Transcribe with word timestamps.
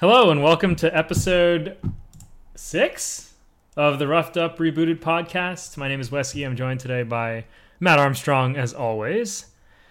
Hello 0.00 0.30
and 0.30 0.42
welcome 0.42 0.74
to 0.76 0.96
episode 0.96 1.76
six 2.54 3.34
of 3.76 3.98
the 3.98 4.06
Roughed 4.08 4.36
Up 4.36 4.58
Rebooted 4.58 5.00
podcast. 5.00 5.76
My 5.76 5.88
name 5.88 6.00
is 6.00 6.10
Wesky. 6.10 6.44
I'm 6.44 6.56
joined 6.56 6.80
today 6.80 7.02
by 7.02 7.44
Matt 7.80 7.98
Armstrong, 7.98 8.56
as 8.56 8.72
always, 8.74 9.46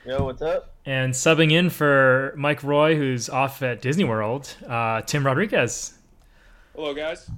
Yo, 0.05 0.23
what's 0.25 0.41
up? 0.41 0.73
and 0.85 1.13
subbing 1.13 1.51
in 1.51 1.69
for 1.69 2.33
Mike 2.37 2.63
Roy, 2.63 2.95
who's 2.95 3.29
off 3.29 3.61
at 3.61 3.81
Disney 3.81 4.03
World. 4.03 4.55
Uh, 4.67 5.01
Tim 5.01 5.25
Rodriguez. 5.25 5.93
Hello, 6.75 6.93
guys. 6.93 7.29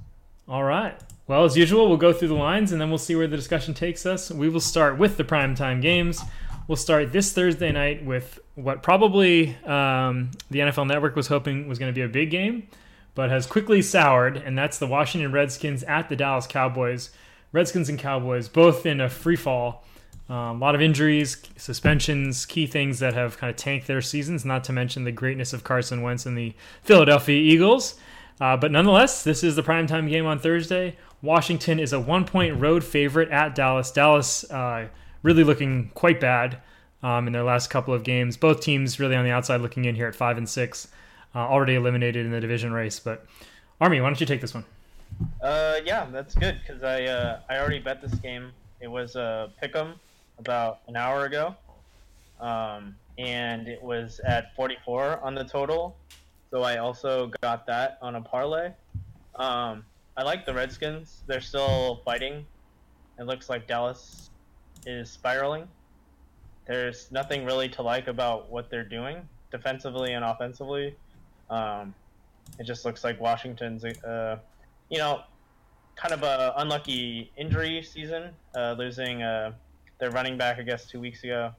All 0.48 0.64
right. 0.64 0.98
Well, 1.28 1.44
as 1.44 1.56
usual, 1.56 1.88
we'll 1.88 1.96
go 1.96 2.12
through 2.12 2.28
the 2.28 2.34
lines 2.34 2.70
and 2.72 2.80
then 2.80 2.88
we'll 2.88 2.98
see 2.98 3.16
where 3.16 3.26
the 3.26 3.36
discussion 3.36 3.74
takes 3.74 4.06
us. 4.06 4.30
We 4.30 4.48
will 4.48 4.60
start 4.60 4.96
with 4.98 5.16
the 5.16 5.24
primetime 5.24 5.82
games. 5.82 6.20
We'll 6.68 6.74
start 6.74 7.12
this 7.12 7.32
Thursday 7.32 7.70
night 7.70 8.04
with 8.04 8.40
what 8.56 8.82
probably 8.82 9.54
um, 9.64 10.32
the 10.50 10.58
NFL 10.58 10.88
Network 10.88 11.14
was 11.14 11.28
hoping 11.28 11.68
was 11.68 11.78
going 11.78 11.92
to 11.92 11.94
be 11.94 12.02
a 12.02 12.08
big 12.08 12.28
game, 12.30 12.66
but 13.14 13.30
has 13.30 13.46
quickly 13.46 13.80
soured, 13.82 14.36
and 14.36 14.58
that's 14.58 14.78
the 14.78 14.86
Washington 14.88 15.30
Redskins 15.30 15.84
at 15.84 16.08
the 16.08 16.16
Dallas 16.16 16.48
Cowboys. 16.48 17.10
Redskins 17.52 17.88
and 17.88 18.00
Cowboys 18.00 18.48
both 18.48 18.84
in 18.84 19.00
a 19.00 19.08
free 19.08 19.36
fall. 19.36 19.84
Um, 20.28 20.56
a 20.56 20.58
lot 20.58 20.74
of 20.74 20.82
injuries, 20.82 21.40
suspensions, 21.56 22.44
key 22.44 22.66
things 22.66 22.98
that 22.98 23.14
have 23.14 23.38
kind 23.38 23.48
of 23.48 23.56
tanked 23.56 23.86
their 23.86 24.02
seasons, 24.02 24.44
not 24.44 24.64
to 24.64 24.72
mention 24.72 25.04
the 25.04 25.12
greatness 25.12 25.52
of 25.52 25.62
Carson 25.62 26.02
Wentz 26.02 26.26
and 26.26 26.36
the 26.36 26.52
Philadelphia 26.82 27.40
Eagles. 27.40 27.94
Uh, 28.40 28.56
but 28.56 28.72
nonetheless, 28.72 29.22
this 29.22 29.44
is 29.44 29.54
the 29.54 29.62
primetime 29.62 30.08
game 30.08 30.26
on 30.26 30.40
Thursday. 30.40 30.96
Washington 31.22 31.78
is 31.78 31.92
a 31.92 32.00
one 32.00 32.24
point 32.24 32.60
road 32.60 32.82
favorite 32.82 33.30
at 33.30 33.54
Dallas. 33.54 33.92
Dallas 33.92 34.50
uh, 34.50 34.88
really 35.22 35.44
looking 35.44 35.90
quite 35.94 36.20
bad 36.20 36.58
um, 37.02 37.26
in 37.26 37.32
their 37.32 37.42
last 37.42 37.68
couple 37.68 37.94
of 37.94 38.02
games. 38.02 38.36
Both 38.36 38.60
teams 38.60 38.98
really 38.98 39.16
on 39.16 39.24
the 39.24 39.30
outside 39.30 39.60
looking 39.60 39.84
in 39.84 39.94
here 39.94 40.08
at 40.08 40.14
five 40.14 40.38
and 40.38 40.48
six, 40.48 40.88
uh, 41.34 41.38
already 41.38 41.74
eliminated 41.74 42.24
in 42.24 42.32
the 42.32 42.40
division 42.40 42.72
race. 42.72 42.98
But 42.98 43.26
Army, 43.80 44.00
why 44.00 44.08
don't 44.08 44.20
you 44.20 44.26
take 44.26 44.40
this 44.40 44.54
one? 44.54 44.64
Uh, 45.40 45.76
yeah, 45.84 46.06
that's 46.10 46.34
good 46.34 46.60
because 46.66 46.82
I 46.82 47.04
uh, 47.04 47.40
I 47.48 47.58
already 47.58 47.78
bet 47.78 48.02
this 48.02 48.14
game. 48.14 48.50
It 48.80 48.88
was 48.88 49.16
a 49.16 49.50
pick'em 49.62 49.94
about 50.38 50.80
an 50.88 50.96
hour 50.96 51.24
ago, 51.24 51.54
um, 52.40 52.94
and 53.18 53.68
it 53.68 53.82
was 53.82 54.20
at 54.20 54.54
44 54.54 55.20
on 55.22 55.34
the 55.34 55.44
total. 55.44 55.96
So 56.50 56.62
I 56.62 56.78
also 56.78 57.30
got 57.42 57.66
that 57.66 57.98
on 58.02 58.16
a 58.16 58.20
parlay. 58.20 58.70
Um, 59.36 59.84
I 60.16 60.22
like 60.22 60.46
the 60.46 60.54
Redskins. 60.54 61.22
They're 61.26 61.40
still 61.40 62.02
fighting. 62.04 62.44
It 63.18 63.24
looks 63.24 63.48
like 63.48 63.66
Dallas 63.66 64.30
is 64.86 65.10
spiraling. 65.10 65.68
There's 66.66 67.12
nothing 67.12 67.44
really 67.44 67.68
to 67.70 67.82
like 67.82 68.08
about 68.08 68.50
what 68.50 68.70
they're 68.70 68.84
doing 68.84 69.28
defensively 69.50 70.12
and 70.12 70.24
offensively. 70.24 70.96
Um, 71.50 71.94
it 72.58 72.64
just 72.64 72.84
looks 72.84 73.04
like 73.04 73.20
Washington's, 73.20 73.84
uh, 73.84 74.38
you 74.88 74.98
know, 74.98 75.22
kind 75.96 76.14
of 76.14 76.22
a 76.22 76.54
unlucky 76.56 77.30
injury 77.36 77.82
season, 77.82 78.30
uh, 78.56 78.74
losing 78.78 79.22
uh, 79.22 79.52
their 79.98 80.10
running 80.10 80.36
back, 80.36 80.58
I 80.58 80.62
guess, 80.62 80.86
two 80.86 81.00
weeks 81.00 81.24
ago. 81.24 81.52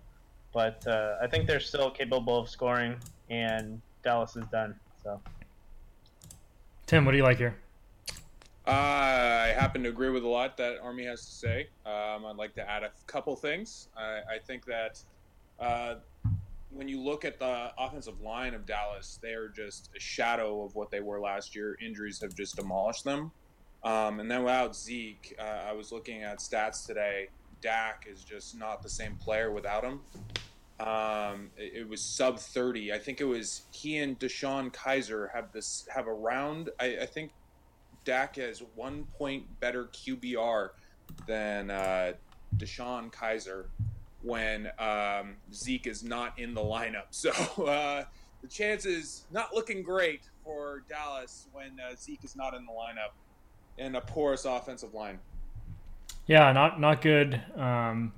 But 0.54 0.86
uh, 0.88 1.16
I 1.22 1.28
think 1.28 1.48
they're 1.48 1.60
still 1.60 1.92
capable 1.92 2.38
of 2.40 2.50
scoring, 2.50 2.96
and 3.30 3.82
Dallas 4.04 4.36
is 4.36 4.46
done. 4.48 4.76
So 5.04 5.20
Tim, 6.86 7.06
what 7.06 7.12
do 7.12 7.18
you 7.18 7.24
like 7.24 7.38
here? 7.38 7.58
I 8.68 9.54
happen 9.58 9.82
to 9.84 9.90
agree 9.90 10.10
with 10.10 10.24
a 10.24 10.28
lot 10.28 10.58
that 10.58 10.80
Army 10.84 11.06
has 11.06 11.26
to 11.26 11.32
say. 11.32 11.70
Um, 11.86 12.26
I'd 12.26 12.36
like 12.36 12.54
to 12.56 12.70
add 12.70 12.84
a 12.84 12.92
couple 13.06 13.34
things. 13.38 13.88
I, 13.96 14.20
I 14.36 14.40
think 14.46 14.66
that 14.66 15.02
uh, 15.58 15.96
when 16.72 16.90
you 16.90 17.02
look 17.02 17.24
at 17.24 17.40
the 17.40 17.72
offensive 17.78 18.20
line 18.20 18.54
of 18.54 18.66
Dallas, 18.66 19.20
they 19.22 19.34
are 19.34 19.48
just 19.48 19.90
a 19.96 20.00
shadow 20.00 20.64
of 20.64 20.76
what 20.76 20.92
they 20.92 21.00
were 21.00 21.22
last 21.22 21.56
year. 21.56 21.78
Injuries 21.82 22.20
have 22.20 22.36
just 22.36 22.58
demolished 22.58 23.06
them. 23.06 23.32
Um, 23.86 24.20
and 24.20 24.30
then 24.30 24.44
without 24.44 24.76
Zeke, 24.76 25.38
uh, 25.40 25.70
I 25.70 25.72
was 25.72 25.94
looking 25.94 26.24
at 26.24 26.40
stats 26.40 26.86
today. 26.86 27.30
Dak 27.62 28.06
is 28.12 28.26
just 28.26 28.58
not 28.58 28.84
the 28.84 28.90
same 28.90 29.16
player 29.16 29.50
without 29.50 29.86
him. 29.86 30.02
Um, 30.86 31.52
it, 31.58 31.82
it 31.82 31.90
was 31.90 32.02
sub 32.02 32.38
30. 32.38 32.92
I 32.92 33.00
think 33.00 33.22
it 33.22 33.26
was 33.26 33.62
he 33.72 33.98
and 34.00 34.20
DeShone 34.20 34.74
Kizer 34.74 35.32
have 35.34 35.54
this 35.54 35.88
have 35.94 36.08
a 36.08 36.14
round. 36.14 36.70
I, 36.82 36.98
I 37.02 37.06
think 37.06 37.32
Dak 38.08 38.38
has 38.38 38.64
one 38.76 39.04
point 39.18 39.44
better 39.60 39.90
QBR 39.92 40.70
than 41.28 41.70
uh, 41.70 42.14
DeShone 42.56 43.12
Kizer 43.12 43.66
when 44.22 44.70
um, 44.80 45.36
Zeke 45.54 45.88
is 45.88 46.06
not 46.06 46.40
in 46.40 46.54
the 46.54 46.62
lineup. 46.62 47.08
So 47.12 47.32
uh, 47.66 48.06
the 48.42 48.48
chances 48.48 49.26
not 49.30 49.54
looking 49.54 49.84
great 49.84 50.22
for 50.42 50.84
Dallas 50.88 51.50
when 51.52 51.78
uh, 51.82 51.96
Zeke 51.98 52.24
is 52.24 52.38
not 52.38 52.54
in 52.54 52.66
the 52.66 52.72
lineup 52.72 53.12
and 53.78 53.98
a 53.98 54.02
porous 54.02 54.46
offensive 54.46 54.94
line. 54.94 55.20
Yeah, 56.28 56.54
not 56.54 56.80
not 56.80 57.02
good. 57.02 57.42
Um, 57.58 58.14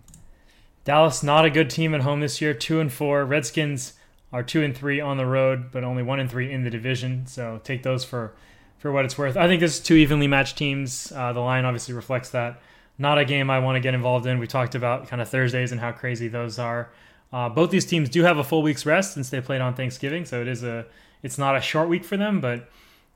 Dallas 0.84 1.24
not 1.24 1.46
a 1.46 1.50
good 1.50 1.72
team 1.72 1.96
at 1.96 2.02
home 2.02 2.20
this 2.20 2.40
year. 2.42 2.54
Two 2.54 2.80
and 2.80 2.94
four. 2.94 3.26
Redskins 3.26 3.94
are 4.32 4.44
two 4.44 4.62
and 4.62 4.78
three 4.78 5.02
on 5.02 5.18
the 5.18 5.26
road, 5.26 5.72
but 5.72 5.84
only 5.84 6.04
one 6.04 6.20
and 6.20 6.30
three 6.30 6.52
in 6.52 6.64
the 6.64 6.70
division. 6.70 7.26
So 7.26 7.60
take 7.64 7.82
those 7.82 8.06
for 8.06 8.36
for 8.80 8.92
what 8.92 9.06
it's 9.06 9.18
worth. 9.18 9.38
I 9.38 9.48
think 9.48 9.60
this 9.60 9.76
is 9.76 9.80
two 9.80 9.96
evenly 9.96 10.28
matched 10.28 10.58
teams. 10.58 11.12
Uh, 11.16 11.34
the 11.34 11.40
line 11.40 11.66
obviously 11.66 11.94
reflects 11.94 12.30
that. 12.32 12.62
Not 12.98 13.18
a 13.18 13.26
game 13.26 13.50
I 13.50 13.60
want 13.60 13.76
to 13.76 13.80
get 13.80 13.94
involved 13.94 14.26
in. 14.26 14.40
We 14.40 14.48
talked 14.48 14.76
about 14.76 15.08
kind 15.08 15.22
of 15.22 15.30
Thursdays 15.30 15.72
and 15.72 15.80
how 15.80 15.92
crazy 15.92 16.28
those 16.28 16.60
are. 16.60 16.90
Uh, 17.32 17.48
both 17.48 17.70
these 17.70 17.86
teams 17.86 18.10
do 18.10 18.24
have 18.24 18.38
a 18.38 18.44
full 18.44 18.62
week's 18.64 18.86
rest 18.86 19.14
since 19.14 19.30
they 19.30 19.40
played 19.40 19.62
on 19.62 19.76
Thanksgiving, 19.76 20.26
so 20.26 20.42
it 20.42 20.48
is 20.48 20.64
a 20.64 20.86
it's 21.22 21.38
not 21.38 21.56
a 21.56 21.62
short 21.62 21.90
week 21.90 22.04
for 22.04 22.18
them, 22.18 22.42
but 22.42 22.70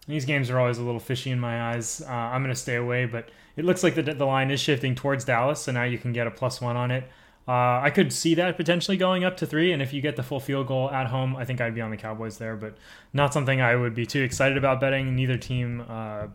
these 0.07 0.25
games 0.25 0.49
are 0.49 0.59
always 0.59 0.77
a 0.77 0.83
little 0.83 0.99
fishy 0.99 1.31
in 1.31 1.39
my 1.39 1.73
eyes. 1.73 2.01
Uh, 2.05 2.11
I'm 2.11 2.43
going 2.43 2.53
to 2.53 2.59
stay 2.59 2.75
away, 2.75 3.05
but 3.05 3.29
it 3.55 3.65
looks 3.65 3.83
like 3.83 3.95
the, 3.95 4.03
the 4.03 4.25
line 4.25 4.51
is 4.51 4.59
shifting 4.59 4.93
towards 4.93 5.25
Dallas, 5.25 5.61
so 5.61 5.71
now 5.71 5.83
you 5.83 5.97
can 5.97 6.11
get 6.11 6.27
a 6.27 6.31
plus 6.31 6.59
one 6.59 6.75
on 6.75 6.91
it. 6.91 7.05
Uh, 7.45 7.81
I 7.81 7.89
could 7.89 8.13
see 8.13 8.35
that 8.35 8.55
potentially 8.55 8.95
going 8.95 9.25
up 9.25 9.37
to 9.37 9.45
three, 9.45 9.73
and 9.73 9.81
if 9.81 9.91
you 9.91 10.01
get 10.01 10.15
the 10.15 10.23
full 10.23 10.39
field 10.39 10.67
goal 10.67 10.89
at 10.89 11.07
home, 11.07 11.35
I 11.35 11.43
think 11.43 11.59
I'd 11.59 11.75
be 11.75 11.81
on 11.81 11.91
the 11.91 11.97
Cowboys 11.97 12.37
there, 12.37 12.55
but 12.55 12.77
not 13.11 13.33
something 13.33 13.59
I 13.59 13.75
would 13.75 13.93
be 13.93 14.05
too 14.05 14.21
excited 14.21 14.57
about 14.57 14.79
betting. 14.79 15.13
Neither 15.13 15.37
team, 15.37 15.83
uh, 15.89 16.27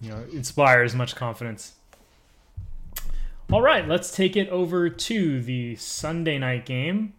you 0.00 0.10
know, 0.10 0.22
inspires 0.32 0.94
much 0.94 1.16
confidence. 1.16 1.74
All 3.50 3.62
right, 3.62 3.88
let's 3.88 4.14
take 4.14 4.36
it 4.36 4.50
over 4.50 4.90
to 4.90 5.40
the 5.40 5.74
Sunday 5.76 6.36
night 6.36 6.66
game, 6.66 7.14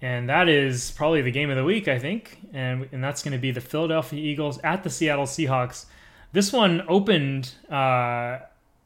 and 0.00 0.28
that 0.28 0.48
is 0.48 0.92
probably 0.92 1.20
the 1.22 1.32
game 1.32 1.50
of 1.50 1.56
the 1.56 1.64
week, 1.64 1.88
I 1.88 1.98
think, 1.98 2.38
and 2.52 2.88
and 2.92 3.02
that's 3.02 3.24
going 3.24 3.32
to 3.32 3.38
be 3.38 3.50
the 3.50 3.60
Philadelphia 3.60 4.20
Eagles 4.20 4.60
at 4.62 4.84
the 4.84 4.90
Seattle 4.90 5.26
Seahawks. 5.26 5.86
This 6.30 6.52
one 6.52 6.84
opened, 6.86 7.54
uh, 7.68 8.38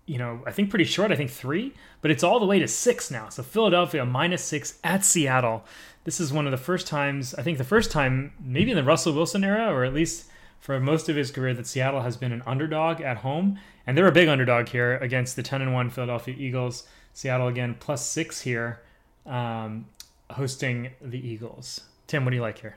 you 0.07 0.19
know, 0.19 0.43
I 0.47 0.51
think 0.51 0.71
pretty 0.71 0.85
short. 0.85 1.13
I 1.13 1.17
think 1.17 1.31
three, 1.31 1.75
but 2.01 2.11
it's 2.11 2.23
all 2.23 2.41
the 2.41 2.47
way 2.47 2.59
to 2.59 2.69
six 2.69 3.11
now. 3.11 3.29
So 3.29 3.43
Philadelphia 3.43 4.05
minus 4.05 4.43
six 4.43 4.79
at 4.83 5.05
Seattle. 5.05 5.65
This 6.05 6.19
is 6.21 6.33
one 6.33 6.47
of 6.47 6.51
the 6.51 6.59
first 6.59 6.87
times, 6.87 7.35
I 7.35 7.43
think, 7.43 7.59
the 7.59 7.65
first 7.65 7.93
time 7.93 8.33
maybe 8.43 8.73
in 8.73 8.77
the 8.77 8.83
Russell 8.83 9.12
Wilson 9.12 9.45
era, 9.45 9.73
or 9.73 9.85
at 9.85 9.95
least 9.95 10.27
for 10.59 10.79
most 10.81 11.09
of 11.09 11.17
his 11.17 11.31
career, 11.31 11.55
that 11.55 11.67
Seattle 11.67 12.03
has 12.03 12.17
been 12.17 12.33
an 12.33 12.43
underdog 12.47 13.01
at 13.01 13.19
home, 13.19 13.59
and 13.87 13.97
they're 13.97 14.09
a 14.09 14.12
big 14.12 14.29
underdog 14.29 14.69
here 14.69 14.97
against 14.99 15.37
the 15.37 15.43
ten 15.43 15.62
and 15.62 15.73
one 15.73 15.91
Philadelphia 15.91 16.35
Eagles. 16.37 16.87
Seattle 17.12 17.49
again 17.49 17.77
plus 17.79 18.05
six 18.05 18.41
here, 18.41 18.81
um, 19.27 19.87
hosting 20.31 20.91
the 21.01 21.19
Eagles. 21.19 21.83
Tim, 22.07 22.25
what 22.25 22.31
do 22.31 22.37
you 22.37 22.43
like 22.43 22.59
here? 22.59 22.77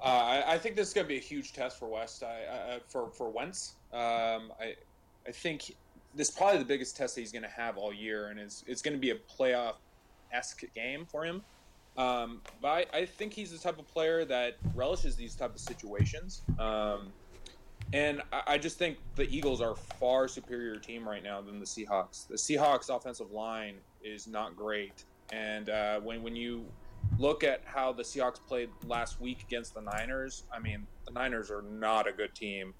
Uh, 0.00 0.04
I, 0.04 0.54
I 0.54 0.58
think 0.58 0.76
this 0.76 0.88
is 0.88 0.94
going 0.94 1.06
to 1.06 1.08
be 1.08 1.18
a 1.18 1.20
huge 1.20 1.52
test 1.52 1.78
for 1.78 1.88
West. 1.88 2.22
I, 2.22 2.74
I, 2.74 2.78
for 2.88 3.10
for 3.10 3.30
Wentz, 3.30 3.74
um, 3.92 4.52
I 4.60 4.74
I 5.28 5.32
think 5.32 5.76
this 6.14 6.30
is 6.30 6.34
probably 6.34 6.58
the 6.58 6.64
biggest 6.64 6.96
test 6.96 7.14
that 7.14 7.20
he's 7.20 7.32
going 7.32 7.42
to 7.42 7.50
have 7.50 7.76
all 7.76 7.92
year, 7.92 8.28
and 8.28 8.40
it's 8.40 8.64
it's 8.66 8.80
going 8.80 8.94
to 8.94 9.00
be 9.00 9.10
a 9.10 9.14
playoff 9.14 9.74
esque 10.32 10.64
game 10.74 11.04
for 11.04 11.24
him. 11.24 11.42
Um, 11.96 12.40
but 12.62 12.68
I, 12.68 12.98
I, 12.98 13.06
think 13.06 13.32
he's 13.32 13.50
the 13.50 13.58
type 13.58 13.76
of 13.76 13.88
player 13.88 14.24
that 14.24 14.56
relishes 14.76 15.16
these 15.16 15.34
type 15.34 15.52
of 15.52 15.60
situations. 15.60 16.42
Um, 16.56 17.08
and 17.92 18.22
I, 18.32 18.42
I, 18.46 18.58
just 18.58 18.78
think 18.78 18.98
the 19.16 19.28
Eagles 19.28 19.60
are 19.60 19.74
far 19.74 20.28
superior 20.28 20.76
team 20.76 21.08
right 21.08 21.24
now 21.24 21.40
than 21.40 21.58
the 21.58 21.66
Seahawks. 21.66 22.28
The 22.28 22.36
Seahawks 22.36 22.94
offensive 22.94 23.32
line 23.32 23.78
is 24.04 24.28
not 24.28 24.56
great, 24.56 25.04
and 25.32 25.68
uh, 25.70 25.98
when 26.00 26.22
when 26.22 26.36
you 26.36 26.64
look 27.18 27.42
at 27.42 27.62
how 27.64 27.92
the 27.92 28.04
Seahawks 28.04 28.38
played 28.46 28.70
last 28.86 29.20
week 29.20 29.42
against 29.42 29.74
the 29.74 29.80
Niners, 29.80 30.44
I 30.52 30.60
mean, 30.60 30.86
the 31.04 31.12
Niners 31.12 31.50
are 31.50 31.62
not 31.62 32.06
a 32.06 32.12
good 32.12 32.34
team. 32.34 32.74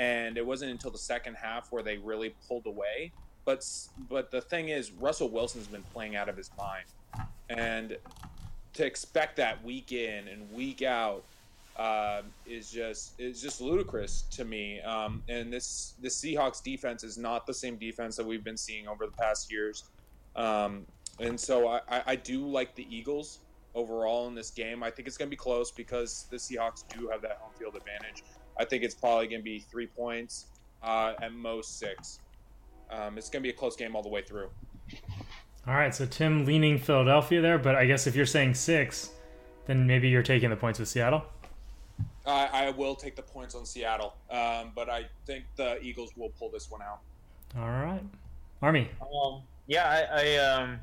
And 0.00 0.36
it 0.36 0.44
wasn't 0.44 0.72
until 0.72 0.90
the 0.90 0.98
second 0.98 1.34
half 1.34 1.70
where 1.70 1.82
they 1.82 1.98
really 1.98 2.34
pulled 2.48 2.66
away. 2.66 3.12
But 3.44 3.66
but 4.08 4.30
the 4.30 4.40
thing 4.40 4.70
is, 4.70 4.90
Russell 4.92 5.28
Wilson's 5.28 5.66
been 5.66 5.84
playing 5.92 6.16
out 6.16 6.28
of 6.28 6.36
his 6.36 6.50
mind, 6.58 6.86
and 7.48 7.96
to 8.74 8.86
expect 8.86 9.36
that 9.36 9.62
week 9.64 9.92
in 9.92 10.26
and 10.28 10.50
week 10.52 10.82
out 10.82 11.22
uh, 11.76 12.22
is 12.46 12.70
just 12.70 13.18
is 13.20 13.40
just 13.40 13.60
ludicrous 13.60 14.22
to 14.32 14.44
me. 14.44 14.80
Um, 14.80 15.22
and 15.28 15.52
this 15.52 15.94
this 16.00 16.20
Seahawks 16.20 16.62
defense 16.62 17.04
is 17.04 17.16
not 17.16 17.46
the 17.46 17.54
same 17.54 17.76
defense 17.76 18.16
that 18.16 18.26
we've 18.26 18.44
been 18.44 18.56
seeing 18.56 18.88
over 18.88 19.06
the 19.06 19.12
past 19.12 19.50
years. 19.50 19.84
Um, 20.36 20.86
and 21.18 21.38
so 21.38 21.68
I, 21.68 22.02
I 22.06 22.16
do 22.16 22.46
like 22.46 22.74
the 22.74 22.86
Eagles 22.94 23.40
overall 23.74 24.28
in 24.28 24.34
this 24.34 24.50
game. 24.50 24.82
I 24.82 24.90
think 24.90 25.08
it's 25.08 25.16
going 25.16 25.28
to 25.28 25.30
be 25.30 25.36
close 25.36 25.70
because 25.70 26.26
the 26.30 26.36
Seahawks 26.36 26.84
do 26.88 27.08
have 27.08 27.22
that 27.22 27.38
home 27.40 27.52
field 27.58 27.76
advantage. 27.76 28.22
I 28.60 28.64
think 28.66 28.84
it's 28.84 28.94
probably 28.94 29.26
going 29.26 29.40
to 29.40 29.44
be 29.44 29.60
three 29.60 29.86
points, 29.86 30.44
uh, 30.82 31.14
at 31.22 31.32
most 31.32 31.78
six. 31.78 32.20
Um, 32.90 33.16
it's 33.16 33.30
going 33.30 33.42
to 33.42 33.46
be 33.46 33.50
a 33.50 33.56
close 33.56 33.74
game 33.74 33.96
all 33.96 34.02
the 34.02 34.10
way 34.10 34.20
through. 34.20 34.50
All 35.66 35.74
right, 35.74 35.94
so 35.94 36.04
Tim 36.04 36.44
leaning 36.44 36.78
Philadelphia 36.78 37.40
there, 37.40 37.56
but 37.56 37.74
I 37.74 37.86
guess 37.86 38.06
if 38.06 38.14
you're 38.14 38.26
saying 38.26 38.54
six, 38.54 39.10
then 39.64 39.86
maybe 39.86 40.08
you're 40.10 40.22
taking 40.22 40.50
the 40.50 40.56
points 40.56 40.78
with 40.78 40.88
Seattle. 40.88 41.22
I, 42.26 42.48
I 42.52 42.70
will 42.70 42.94
take 42.94 43.16
the 43.16 43.22
points 43.22 43.54
on 43.54 43.64
Seattle, 43.64 44.14
um, 44.30 44.72
but 44.74 44.90
I 44.90 45.06
think 45.24 45.44
the 45.56 45.80
Eagles 45.80 46.10
will 46.16 46.30
pull 46.30 46.50
this 46.50 46.70
one 46.70 46.82
out. 46.82 47.00
All 47.58 47.68
right, 47.68 48.02
Army. 48.60 48.90
Um, 49.00 49.42
yeah, 49.68 50.06
I, 50.12 50.22
I 50.22 50.36
um, 50.36 50.80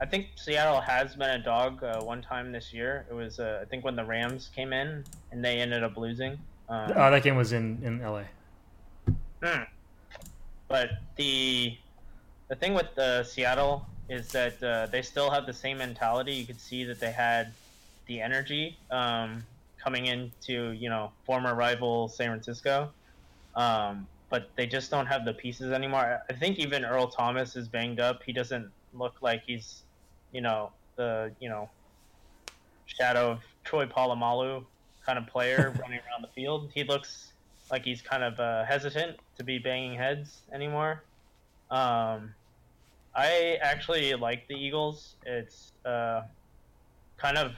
I 0.00 0.04
think 0.06 0.28
Seattle 0.36 0.80
has 0.80 1.14
been 1.14 1.30
a 1.30 1.42
dog 1.42 1.82
uh, 1.82 2.00
one 2.00 2.20
time 2.20 2.52
this 2.52 2.72
year. 2.72 3.06
It 3.10 3.14
was 3.14 3.40
uh, 3.40 3.60
I 3.62 3.64
think 3.64 3.84
when 3.84 3.96
the 3.96 4.04
Rams 4.04 4.50
came 4.54 4.72
in 4.72 5.04
and 5.32 5.44
they 5.44 5.58
ended 5.58 5.82
up 5.82 5.96
losing. 5.96 6.32
Um, 6.68 6.92
Oh, 6.94 7.10
that 7.10 7.22
game 7.22 7.36
was 7.36 7.52
in 7.52 7.80
in 7.82 8.02
LA. 8.02 8.24
Hmm. 9.42 9.62
But 10.68 10.90
the 11.16 11.76
the 12.48 12.56
thing 12.56 12.74
with 12.74 12.96
uh, 12.98 13.24
Seattle 13.24 13.86
is 14.08 14.28
that 14.28 14.62
uh, 14.62 14.86
they 14.86 15.02
still 15.02 15.30
have 15.30 15.46
the 15.46 15.52
same 15.52 15.78
mentality. 15.78 16.32
You 16.34 16.46
could 16.46 16.60
see 16.60 16.84
that 16.84 17.00
they 17.00 17.10
had 17.10 17.52
the 18.06 18.20
energy 18.20 18.78
um, 18.90 19.44
coming 19.82 20.06
into 20.06 20.72
you 20.72 20.90
know 20.90 21.10
former 21.24 21.54
rival 21.54 22.08
San 22.08 22.28
Francisco, 22.28 22.90
um, 23.54 24.06
but 24.28 24.50
they 24.56 24.66
just 24.66 24.90
don't 24.90 25.06
have 25.06 25.24
the 25.24 25.32
pieces 25.32 25.72
anymore. 25.72 26.20
I 26.28 26.32
think 26.34 26.58
even 26.58 26.84
Earl 26.84 27.06
Thomas 27.06 27.56
is 27.56 27.66
banged 27.66 27.98
up. 27.98 28.22
He 28.24 28.32
doesn't 28.34 28.70
look 28.92 29.16
like 29.22 29.42
he's 29.46 29.82
you 30.36 30.42
know 30.42 30.70
the 30.96 31.32
you 31.40 31.48
know 31.48 31.70
shadow 32.84 33.30
of 33.30 33.40
Troy 33.64 33.86
Polamalu 33.86 34.64
kind 35.04 35.18
of 35.18 35.26
player 35.26 35.74
running 35.80 36.00
around 36.00 36.22
the 36.22 36.32
field. 36.34 36.70
He 36.74 36.84
looks 36.84 37.32
like 37.70 37.84
he's 37.84 38.02
kind 38.02 38.22
of 38.22 38.38
uh, 38.38 38.64
hesitant 38.66 39.16
to 39.38 39.44
be 39.44 39.58
banging 39.58 39.96
heads 39.96 40.42
anymore. 40.52 41.02
Um, 41.70 42.34
I 43.14 43.58
actually 43.62 44.12
like 44.14 44.46
the 44.46 44.54
Eagles. 44.54 45.14
It's 45.24 45.72
uh, 45.86 46.22
kind 47.16 47.38
of 47.38 47.52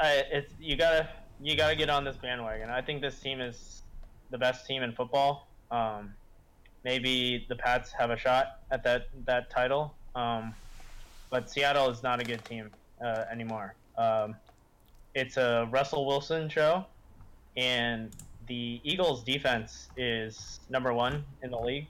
I, 0.00 0.22
it's 0.30 0.54
you 0.60 0.76
gotta 0.76 1.08
you 1.42 1.56
gotta 1.56 1.74
get 1.74 1.90
on 1.90 2.04
this 2.04 2.16
bandwagon. 2.16 2.70
I 2.70 2.80
think 2.80 3.02
this 3.02 3.18
team 3.18 3.40
is 3.40 3.82
the 4.30 4.38
best 4.38 4.66
team 4.66 4.84
in 4.84 4.92
football. 4.92 5.48
Um, 5.72 6.14
maybe 6.84 7.44
the 7.48 7.56
Pats 7.56 7.90
have 7.98 8.10
a 8.10 8.16
shot 8.16 8.60
at 8.70 8.84
that 8.84 9.08
that 9.26 9.50
title, 9.50 9.94
um, 10.14 10.54
but 11.30 11.50
Seattle 11.50 11.90
is 11.90 12.02
not 12.02 12.20
a 12.20 12.24
good 12.24 12.44
team 12.44 12.70
uh, 13.04 13.24
anymore. 13.30 13.74
Um, 13.96 14.36
it's 15.14 15.36
a 15.36 15.68
Russell 15.70 16.06
Wilson 16.06 16.48
show, 16.48 16.84
and 17.56 18.10
the 18.46 18.80
Eagles' 18.82 19.22
defense 19.22 19.88
is 19.96 20.60
number 20.68 20.92
one 20.92 21.24
in 21.42 21.50
the 21.50 21.58
league. 21.58 21.86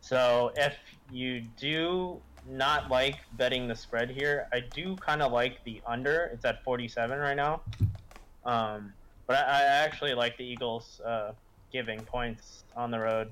So 0.00 0.52
if 0.56 0.76
you 1.10 1.42
do 1.56 2.20
not 2.48 2.90
like 2.90 3.16
betting 3.36 3.68
the 3.68 3.74
spread 3.74 4.10
here, 4.10 4.48
I 4.52 4.60
do 4.60 4.96
kind 4.96 5.22
of 5.22 5.32
like 5.32 5.62
the 5.64 5.80
under. 5.86 6.30
It's 6.32 6.44
at 6.44 6.62
47 6.64 7.18
right 7.18 7.36
now. 7.36 7.62
Um, 8.44 8.92
but 9.26 9.36
I, 9.36 9.60
I 9.60 9.62
actually 9.84 10.14
like 10.14 10.36
the 10.36 10.44
Eagles 10.44 11.00
uh, 11.04 11.32
giving 11.72 12.00
points 12.00 12.64
on 12.76 12.90
the 12.90 12.98
road. 12.98 13.30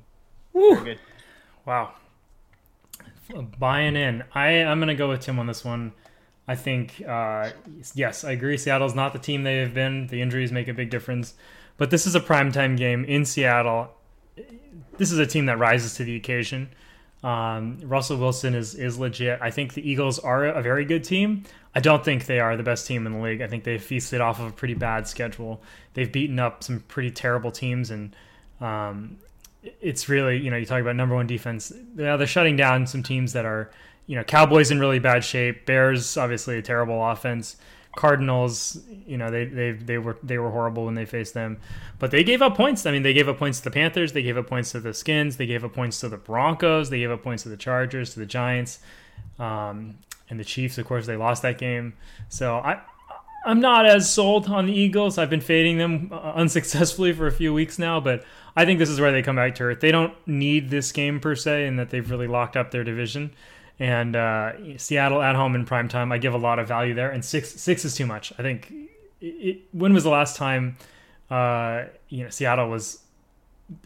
Wow. 1.66 1.92
Buying 3.58 3.96
in. 3.96 4.24
I 4.34 4.62
I'm 4.64 4.78
gonna 4.80 4.94
go 4.94 5.08
with 5.08 5.20
Tim 5.20 5.38
on 5.38 5.46
this 5.46 5.64
one. 5.64 5.92
I 6.48 6.56
think 6.56 7.02
uh, 7.06 7.50
yes, 7.94 8.24
I 8.24 8.32
agree. 8.32 8.56
Seattle's 8.56 8.94
not 8.94 9.12
the 9.12 9.18
team 9.18 9.44
they 9.44 9.58
have 9.58 9.74
been. 9.74 10.08
The 10.08 10.20
injuries 10.20 10.50
make 10.50 10.68
a 10.68 10.74
big 10.74 10.90
difference, 10.90 11.34
but 11.76 11.90
this 11.90 12.06
is 12.06 12.14
a 12.14 12.20
primetime 12.20 12.76
game 12.76 13.04
in 13.04 13.24
Seattle. 13.24 13.90
This 14.96 15.12
is 15.12 15.18
a 15.18 15.26
team 15.26 15.46
that 15.46 15.58
rises 15.58 15.94
to 15.94 16.04
the 16.04 16.16
occasion. 16.16 16.70
Um, 17.22 17.78
Russell 17.82 18.16
Wilson 18.16 18.54
is 18.54 18.74
is 18.74 18.98
legit. 18.98 19.38
I 19.42 19.50
think 19.50 19.74
the 19.74 19.88
Eagles 19.88 20.18
are 20.18 20.46
a 20.46 20.62
very 20.62 20.84
good 20.84 21.04
team. 21.04 21.44
I 21.74 21.80
don't 21.80 22.04
think 22.04 22.26
they 22.26 22.40
are 22.40 22.56
the 22.56 22.62
best 22.62 22.86
team 22.86 23.06
in 23.06 23.12
the 23.12 23.20
league. 23.20 23.42
I 23.42 23.46
think 23.46 23.64
they've 23.64 23.82
feasted 23.82 24.20
off 24.20 24.40
of 24.40 24.46
a 24.46 24.52
pretty 24.52 24.74
bad 24.74 25.06
schedule. 25.06 25.62
They've 25.94 26.10
beaten 26.10 26.38
up 26.38 26.64
some 26.64 26.80
pretty 26.80 27.10
terrible 27.10 27.52
teams, 27.52 27.90
and 27.90 28.16
um, 28.60 29.18
it's 29.62 30.08
really 30.08 30.38
you 30.38 30.50
know 30.50 30.56
you 30.56 30.66
talk 30.66 30.80
about 30.80 30.96
number 30.96 31.14
one 31.14 31.26
defense. 31.26 31.72
Yeah, 31.96 32.16
they're 32.16 32.26
shutting 32.26 32.56
down 32.56 32.86
some 32.86 33.02
teams 33.02 33.32
that 33.32 33.44
are 33.44 33.70
you 34.06 34.16
know 34.16 34.24
Cowboys 34.24 34.70
in 34.70 34.80
really 34.80 34.98
bad 34.98 35.24
shape. 35.24 35.66
Bears 35.66 36.16
obviously 36.16 36.58
a 36.58 36.62
terrible 36.62 37.04
offense. 37.04 37.56
Cardinals, 37.96 38.78
you 39.04 39.16
know 39.16 39.30
they 39.30 39.46
they 39.46 39.72
they 39.72 39.98
were 39.98 40.16
they 40.22 40.38
were 40.38 40.50
horrible 40.50 40.84
when 40.84 40.94
they 40.94 41.04
faced 41.04 41.34
them, 41.34 41.58
but 41.98 42.12
they 42.12 42.22
gave 42.22 42.40
up 42.40 42.56
points. 42.56 42.86
I 42.86 42.92
mean, 42.92 43.02
they 43.02 43.12
gave 43.12 43.28
up 43.28 43.38
points 43.38 43.58
to 43.58 43.64
the 43.64 43.70
Panthers, 43.72 44.12
they 44.12 44.22
gave 44.22 44.38
up 44.38 44.46
points 44.46 44.70
to 44.72 44.80
the 44.80 44.94
Skins, 44.94 45.36
they 45.36 45.46
gave 45.46 45.64
up 45.64 45.72
points 45.72 45.98
to 46.00 46.08
the 46.08 46.16
Broncos, 46.16 46.88
they 46.90 47.00
gave 47.00 47.10
up 47.10 47.22
points 47.22 47.42
to 47.42 47.48
the 47.48 47.56
Chargers, 47.56 48.14
to 48.14 48.20
the 48.20 48.26
Giants, 48.26 48.78
um, 49.40 49.98
and 50.28 50.38
the 50.38 50.44
Chiefs. 50.44 50.78
Of 50.78 50.86
course, 50.86 51.06
they 51.06 51.16
lost 51.16 51.42
that 51.42 51.58
game. 51.58 51.94
So 52.28 52.58
I 52.58 52.80
I'm 53.44 53.60
not 53.60 53.86
as 53.86 54.10
sold 54.10 54.48
on 54.48 54.66
the 54.66 54.72
Eagles. 54.72 55.18
I've 55.18 55.30
been 55.30 55.40
fading 55.40 55.78
them 55.78 56.10
uh, 56.12 56.32
unsuccessfully 56.34 57.12
for 57.12 57.26
a 57.26 57.32
few 57.32 57.52
weeks 57.52 57.78
now, 57.78 57.98
but 57.98 58.24
I 58.56 58.64
think 58.64 58.78
this 58.78 58.88
is 58.88 59.00
where 59.00 59.12
they 59.12 59.22
come 59.22 59.36
back 59.36 59.54
to 59.56 59.64
earth. 59.64 59.80
They 59.80 59.92
don't 59.92 60.14
need 60.26 60.70
this 60.70 60.92
game 60.92 61.20
per 61.20 61.34
se, 61.34 61.66
in 61.66 61.76
that 61.76 61.90
they've 61.90 62.08
really 62.08 62.26
locked 62.26 62.56
up 62.56 62.70
their 62.70 62.84
division. 62.84 63.32
And 63.78 64.14
uh, 64.14 64.76
Seattle 64.76 65.22
at 65.22 65.36
home 65.36 65.54
in 65.54 65.64
prime 65.64 65.88
time, 65.88 66.12
I 66.12 66.18
give 66.18 66.34
a 66.34 66.38
lot 66.38 66.58
of 66.58 66.68
value 66.68 66.94
there. 66.94 67.10
And 67.10 67.24
six 67.24 67.50
six 67.50 67.84
is 67.84 67.94
too 67.94 68.06
much. 68.06 68.32
I 68.38 68.42
think. 68.42 68.72
It, 69.22 69.60
when 69.72 69.92
was 69.92 70.04
the 70.04 70.10
last 70.10 70.36
time, 70.36 70.78
uh, 71.30 71.84
you 72.08 72.24
know, 72.24 72.30
Seattle 72.30 72.68
was 72.68 73.02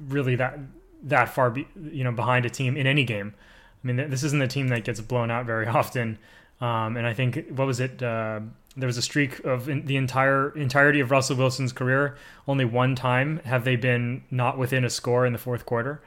really 0.08 0.36
that 0.36 0.58
that 1.04 1.28
far, 1.28 1.50
be, 1.50 1.66
you 1.90 2.04
know, 2.04 2.12
behind 2.12 2.46
a 2.46 2.50
team 2.50 2.76
in 2.76 2.86
any 2.86 3.04
game? 3.04 3.34
I 3.82 3.86
mean, 3.86 4.10
this 4.10 4.22
isn't 4.22 4.40
a 4.40 4.48
team 4.48 4.68
that 4.68 4.84
gets 4.84 5.00
blown 5.00 5.30
out 5.30 5.46
very 5.46 5.66
often. 5.80 6.18
Um, 6.60 6.96
and 6.96 7.06
I 7.06 7.14
think 7.14 7.48
what 7.50 7.66
was 7.66 7.80
it? 7.80 8.02
Uh, 8.02 8.40
there 8.76 8.86
was 8.86 8.96
a 8.96 9.02
streak 9.02 9.40
of 9.44 9.66
the 9.66 9.96
entire 9.96 10.50
entirety 10.50 11.00
of 11.00 11.10
Russell 11.10 11.36
Wilson's 11.36 11.72
career. 11.72 12.16
Only 12.48 12.64
one 12.64 12.94
time 12.94 13.40
have 13.44 13.64
they 13.64 13.76
been 13.76 14.24
not 14.30 14.58
within 14.58 14.84
a 14.84 14.90
score 14.90 15.24
in 15.26 15.32
the 15.32 15.38
fourth 15.38 15.64
quarter. 15.64 16.02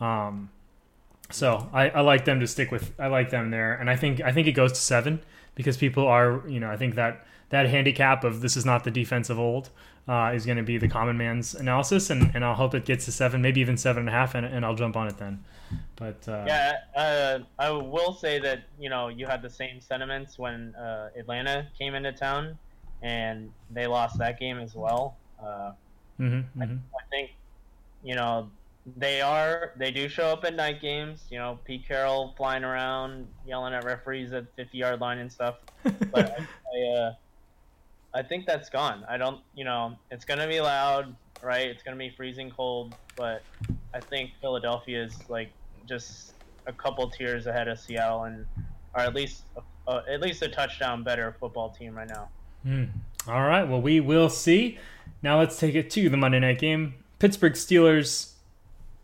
Um, 0.00 0.50
so 1.30 1.68
I, 1.72 1.88
I 1.90 2.00
like 2.00 2.24
them 2.24 2.40
to 2.40 2.46
stick 2.46 2.70
with. 2.70 2.92
I 2.98 3.08
like 3.08 3.30
them 3.30 3.50
there, 3.50 3.74
and 3.74 3.90
I 3.90 3.96
think 3.96 4.20
I 4.20 4.32
think 4.32 4.46
it 4.46 4.52
goes 4.52 4.72
to 4.72 4.80
seven 4.80 5.20
because 5.54 5.76
people 5.76 6.06
are 6.06 6.42
you 6.48 6.60
know 6.60 6.70
I 6.70 6.76
think 6.76 6.94
that 6.94 7.26
that 7.48 7.68
handicap 7.68 8.24
of 8.24 8.40
this 8.40 8.56
is 8.56 8.64
not 8.64 8.84
the 8.84 8.90
defense 8.90 9.28
of 9.30 9.38
old 9.38 9.70
uh, 10.08 10.32
is 10.34 10.44
going 10.44 10.56
to 10.58 10.62
be 10.62 10.78
the 10.78 10.88
common 10.88 11.16
man's 11.16 11.54
analysis, 11.54 12.10
and, 12.10 12.30
and 12.34 12.44
I'll 12.44 12.54
hope 12.54 12.74
it 12.74 12.84
gets 12.84 13.04
to 13.04 13.12
seven, 13.12 13.40
maybe 13.40 13.60
even 13.60 13.76
seven 13.76 14.00
and 14.00 14.08
a 14.08 14.12
half, 14.12 14.34
and, 14.34 14.44
and 14.44 14.64
I'll 14.64 14.74
jump 14.74 14.96
on 14.96 15.08
it 15.08 15.18
then. 15.18 15.44
But 15.96 16.26
uh, 16.28 16.44
Yeah, 16.46 16.78
uh, 16.96 17.38
I 17.58 17.70
will 17.70 18.12
say 18.12 18.38
that 18.40 18.64
you 18.78 18.90
know 18.90 19.08
you 19.08 19.26
had 19.26 19.42
the 19.42 19.50
same 19.50 19.80
sentiments 19.80 20.38
when 20.38 20.74
uh, 20.74 21.10
Atlanta 21.16 21.68
came 21.78 21.94
into 21.94 22.12
town, 22.12 22.58
and 23.02 23.50
they 23.70 23.86
lost 23.86 24.18
that 24.18 24.38
game 24.38 24.58
as 24.58 24.74
well. 24.74 25.16
Uh, 25.40 25.72
mhm, 26.20 26.44
I, 26.60 26.64
mhm. 26.64 26.78
I 26.94 27.02
think 27.10 27.30
you 28.02 28.14
know 28.16 28.50
they 28.96 29.20
are 29.20 29.72
they 29.76 29.90
do 29.90 30.08
show 30.08 30.26
up 30.26 30.44
at 30.44 30.54
night 30.54 30.80
games. 30.80 31.22
You 31.30 31.38
know, 31.38 31.58
Pete 31.64 31.86
Carroll 31.86 32.34
flying 32.36 32.64
around 32.64 33.28
yelling 33.46 33.72
at 33.74 33.84
referees 33.84 34.32
at 34.32 34.46
50 34.56 34.76
yard 34.76 35.00
line 35.00 35.18
and 35.18 35.30
stuff. 35.30 35.56
But 36.12 36.38
I, 36.38 36.46
I, 36.76 36.98
uh, 36.98 37.12
I 38.14 38.22
think 38.22 38.46
that's 38.46 38.68
gone. 38.68 39.04
I 39.08 39.16
don't, 39.16 39.40
you 39.54 39.64
know, 39.64 39.96
it's 40.10 40.24
gonna 40.24 40.46
be 40.46 40.60
loud, 40.60 41.14
right? 41.42 41.66
It's 41.68 41.82
gonna 41.82 41.96
be 41.96 42.10
freezing 42.10 42.50
cold, 42.50 42.94
but 43.16 43.42
I 43.94 44.00
think 44.00 44.32
Philadelphia 44.40 45.02
is 45.02 45.16
like 45.28 45.50
just 45.86 46.34
a 46.66 46.72
couple 46.72 47.08
tiers 47.08 47.46
ahead 47.46 47.68
of 47.68 47.78
Seattle 47.78 48.24
and 48.24 48.46
are 48.94 49.02
at 49.02 49.14
least 49.14 49.44
uh, 49.86 50.02
at 50.08 50.20
least 50.20 50.42
a 50.42 50.48
touchdown 50.48 51.02
better 51.02 51.34
football 51.40 51.70
team 51.70 51.94
right 51.96 52.08
now. 52.08 52.28
Hmm. 52.62 52.84
All 53.26 53.42
right. 53.42 53.64
Well, 53.64 53.80
we 53.80 54.00
will 54.00 54.28
see. 54.28 54.78
Now 55.22 55.38
let's 55.38 55.58
take 55.58 55.74
it 55.74 55.90
to 55.90 56.08
the 56.08 56.16
Monday 56.16 56.40
night 56.40 56.58
game. 56.58 56.94
Pittsburgh 57.18 57.54
Steelers. 57.54 58.32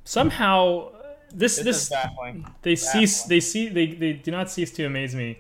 Somehow, 0.05 0.91
this 1.33 1.57
This, 1.57 1.65
this, 1.65 1.83
is 1.83 1.89
baffling. 1.91 2.47
they 2.63 2.75
cease 2.77 3.25
they 3.25 3.41
see 3.41 3.69
they, 3.69 3.89
they 3.89 4.15
do 4.15 4.31
not 4.31 4.51
cease 4.51 4.71
to 4.73 4.85
amaze 4.85 5.15
me 5.15 5.39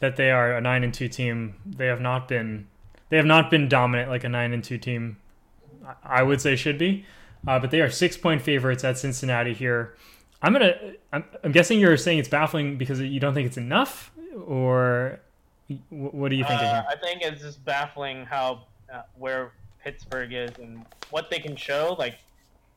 that 0.00 0.16
they 0.16 0.30
are 0.30 0.54
a 0.56 0.60
nine 0.60 0.84
and 0.84 0.92
two 0.92 1.08
team. 1.08 1.54
They 1.64 1.86
have 1.86 2.00
not 2.00 2.28
been 2.28 2.66
they 3.12 3.18
have 3.18 3.26
not 3.26 3.50
been 3.50 3.68
dominant 3.68 4.08
like 4.08 4.24
a 4.24 4.28
nine 4.30 4.54
and 4.54 4.64
two 4.64 4.78
team. 4.78 5.18
I- 6.02 6.22
would 6.22 6.40
say 6.40 6.56
should 6.56 6.78
be, 6.78 7.04
uh, 7.46 7.58
but 7.58 7.70
they 7.70 7.82
are 7.82 7.90
six 7.90 8.16
point 8.16 8.40
favorites 8.40 8.84
at 8.84 8.96
Cincinnati 8.96 9.52
here. 9.52 9.94
I'm 10.40 10.54
gonna. 10.54 10.94
I'm, 11.12 11.22
I'm 11.44 11.52
guessing 11.52 11.78
you're 11.78 11.98
saying 11.98 12.20
it's 12.20 12.30
baffling 12.30 12.78
because 12.78 13.00
you 13.02 13.20
don't 13.20 13.34
think 13.34 13.46
it's 13.46 13.58
enough, 13.58 14.10
or 14.46 15.20
what 15.90 16.30
do 16.30 16.36
you 16.36 16.44
think? 16.44 16.62
Uh. 16.62 16.84
I 16.88 16.96
think 16.96 17.20
it's 17.20 17.42
just 17.42 17.62
baffling 17.66 18.24
how 18.24 18.62
uh, 18.90 19.02
where 19.18 19.52
Pittsburgh 19.84 20.32
is 20.32 20.52
and 20.58 20.86
what 21.10 21.28
they 21.28 21.38
can 21.38 21.54
show. 21.54 21.94
Like 21.98 22.16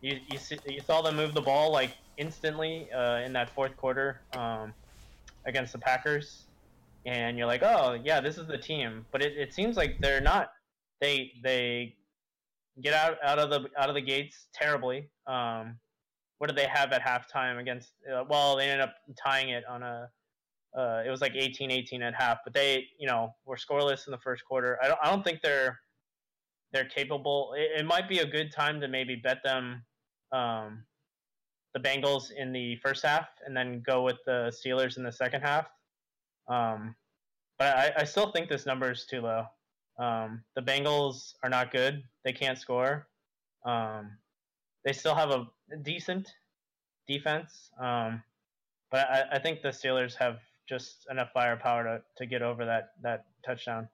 you, 0.01 0.19
you, 0.29 0.37
see, 0.37 0.57
you 0.67 0.81
saw 0.81 1.01
them 1.01 1.15
move 1.15 1.33
the 1.33 1.41
ball 1.41 1.71
like 1.71 1.91
instantly 2.17 2.91
uh, 2.91 3.19
in 3.19 3.31
that 3.31 3.49
fourth 3.51 3.77
quarter 3.77 4.19
um, 4.33 4.73
against 5.45 5.71
the 5.71 5.79
Packers, 5.79 6.43
and 7.05 7.37
you're 7.37 7.47
like, 7.47 7.63
oh 7.63 7.97
yeah, 8.03 8.19
this 8.19 8.37
is 8.37 8.47
the 8.47 8.57
team. 8.57 9.05
But 9.11 9.21
it, 9.21 9.37
it 9.37 9.53
seems 9.53 9.77
like 9.77 9.97
they're 9.99 10.21
not. 10.21 10.49
They 11.01 11.31
they 11.43 11.95
get 12.81 12.93
out 12.93 13.17
out 13.23 13.39
of 13.39 13.49
the 13.49 13.69
out 13.77 13.89
of 13.89 13.95
the 13.95 14.01
gates 14.01 14.47
terribly. 14.53 15.09
Um, 15.27 15.77
what 16.37 16.47
did 16.47 16.57
they 16.57 16.67
have 16.67 16.91
at 16.91 17.01
halftime 17.01 17.59
against? 17.59 17.93
Uh, 18.11 18.23
well, 18.29 18.57
they 18.57 18.69
ended 18.69 18.81
up 18.81 18.95
tying 19.23 19.49
it 19.49 19.63
on 19.65 19.83
a. 19.83 20.09
Uh, 20.77 21.01
it 21.05 21.09
was 21.09 21.21
like 21.21 21.31
18-18 21.31 22.01
at 22.01 22.13
half, 22.13 22.39
but 22.43 22.53
they, 22.53 22.85
you 22.99 23.07
know, 23.07 23.33
were 23.45 23.55
scoreless 23.55 24.07
in 24.07 24.11
the 24.11 24.17
first 24.17 24.43
quarter. 24.43 24.77
I 24.83 24.89
don't, 24.89 24.99
I 25.01 25.09
don't 25.09 25.23
think 25.23 25.39
they're 25.41 25.79
they're 26.73 26.89
capable. 26.89 27.53
It, 27.57 27.79
it 27.79 27.85
might 27.85 28.09
be 28.09 28.19
a 28.19 28.25
good 28.25 28.51
time 28.51 28.81
to 28.81 28.89
maybe 28.89 29.15
bet 29.15 29.37
them 29.43 29.83
um, 30.33 30.83
the 31.73 31.79
Bengals 31.79 32.31
in 32.35 32.51
the 32.51 32.75
first 32.77 33.05
half 33.05 33.27
and 33.45 33.55
then 33.55 33.81
go 33.85 34.01
with 34.01 34.17
the 34.25 34.51
Steelers 34.53 34.97
in 34.97 35.03
the 35.03 35.11
second 35.11 35.41
half. 35.41 35.67
Um, 36.47 36.95
but 37.57 37.75
I, 37.75 37.93
I 37.99 38.03
still 38.03 38.31
think 38.31 38.49
this 38.49 38.65
number 38.65 38.91
is 38.91 39.05
too 39.05 39.21
low. 39.21 39.45
Um, 39.97 40.43
the 40.55 40.61
Bengals 40.61 41.35
are 41.43 41.49
not 41.49 41.71
good. 41.71 42.03
They 42.23 42.33
can't 42.33 42.57
score. 42.57 43.07
Um, 43.65 44.11
they 44.83 44.93
still 44.93 45.15
have 45.15 45.31
a 45.31 45.47
decent 45.81 46.33
defense. 47.07 47.71
Um, 47.79 48.21
but 48.91 49.09
I, 49.09 49.23
I 49.33 49.39
think 49.39 49.61
the 49.61 49.69
Steelers 49.69 50.15
have 50.15 50.39
just 50.67 51.07
enough 51.09 51.29
firepower 51.33 51.83
to, 51.83 52.01
to 52.17 52.25
get 52.25 52.41
over 52.41 52.65
that, 52.65 52.91
that 53.01 53.25
touchdown. 53.45 53.87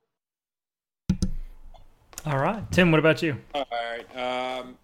All 2.25 2.37
right. 2.37 2.69
Tim, 2.71 2.91
what 2.91 2.99
about 2.99 3.21
you? 3.21 3.37
All 3.53 3.65
right. 3.71 4.59
Um, 4.59 4.77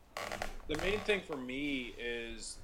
the 0.68 0.78
main 0.78 1.00
thing 1.02 1.22
for 1.26 1.38
me 1.38 1.94
is 2.00 2.58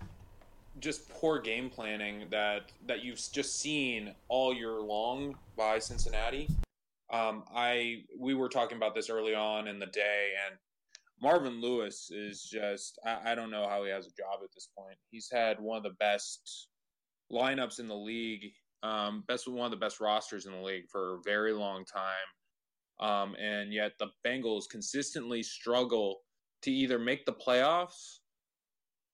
just 0.84 1.10
poor 1.10 1.40
game 1.40 1.70
planning 1.70 2.26
that 2.30 2.72
that 2.86 3.04
you've 3.04 3.22
just 3.32 3.60
seen 3.60 4.14
all 4.28 4.54
year 4.54 4.82
long 4.82 5.36
by 5.56 5.80
Cincinnati. 5.80 6.50
Um, 7.12 7.44
I 7.56 8.04
we 8.20 8.34
were 8.34 8.50
talking 8.50 8.76
about 8.76 8.94
this 8.94 9.10
early 9.10 9.34
on 9.34 9.68
in 9.68 9.80
the 9.80 9.86
day, 9.88 10.32
and 10.46 10.58
Marvin 11.22 11.62
Lewis 11.62 12.12
is 12.12 12.44
just 12.44 13.00
I, 13.06 13.32
I 13.32 13.36
don't 13.36 13.50
know 13.50 13.68
how 13.68 13.86
he 13.86 13.92
has 13.92 14.08
a 14.08 14.10
job 14.10 14.42
at 14.44 14.54
this 14.54 14.68
point. 14.78 14.98
He's 15.10 15.30
had 15.32 15.60
one 15.60 15.78
of 15.78 15.84
the 15.84 15.96
best 16.02 16.68
lineups 17.32 17.80
in 17.80 17.88
the 17.88 17.96
league, 17.96 18.52
um, 18.84 19.24
best 19.26 19.48
one 19.48 19.66
of 19.66 19.72
the 19.72 19.78
best 19.78 20.02
rosters 20.02 20.46
in 20.46 20.52
the 20.52 20.62
league 20.62 20.90
for 20.92 21.16
a 21.16 21.22
very 21.24 21.54
long 21.54 21.86
time. 21.86 23.10
Um, 23.10 23.36
and 23.40 23.74
yet 23.74 23.94
the 24.00 24.08
Bengals 24.26 24.70
consistently 24.70 25.44
struggle 25.44 26.20
to 26.64 26.72
either 26.72 27.00
make 27.00 27.26
the 27.26 27.34
playoffs 27.34 28.20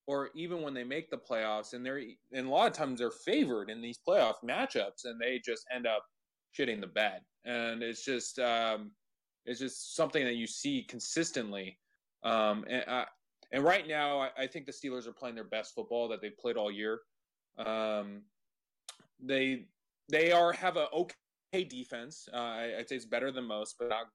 or 0.09 0.31
even 0.33 0.63
when 0.63 0.73
they 0.73 0.83
make 0.83 1.11
the 1.11 1.17
playoffs 1.17 1.73
and 1.73 1.85
they're 1.85 2.01
and 2.33 2.47
a 2.47 2.49
lot 2.49 2.65
of 2.65 2.73
times 2.73 2.97
they're 2.97 3.11
favored 3.11 3.69
in 3.69 3.79
these 3.79 3.99
playoff 4.07 4.33
matchups 4.43 5.05
and 5.05 5.21
they 5.21 5.39
just 5.45 5.67
end 5.71 5.85
up 5.85 6.03
shitting 6.57 6.81
the 6.81 6.87
bed. 6.87 7.21
And 7.45 7.83
it's 7.83 8.03
just 8.03 8.39
um, 8.39 8.89
it's 9.45 9.59
just 9.59 9.95
something 9.95 10.25
that 10.25 10.33
you 10.33 10.47
see 10.47 10.83
consistently. 10.89 11.77
Um, 12.23 12.65
and 12.67 12.83
uh, 12.87 13.05
and 13.51 13.63
right 13.63 13.87
now 13.87 14.19
I, 14.21 14.29
I, 14.35 14.47
think 14.47 14.65
the 14.65 14.71
Steelers 14.71 15.05
are 15.05 15.13
playing 15.13 15.35
their 15.35 15.43
best 15.43 15.75
football 15.75 16.07
that 16.09 16.23
they've 16.23 16.37
played 16.39 16.57
all 16.57 16.71
year. 16.71 17.01
Um, 17.59 18.23
they 19.23 19.67
they 20.09 20.31
are 20.31 20.51
have 20.53 20.75
a 20.75 20.87
okay 20.89 21.65
defense. 21.69 22.27
Uh, 22.33 22.37
I, 22.37 22.73
would 22.77 22.89
say 22.89 22.95
it's 22.95 23.05
better 23.05 23.31
than 23.31 23.43
most 23.43 23.75
but 23.77 23.89
not. 23.89 24.07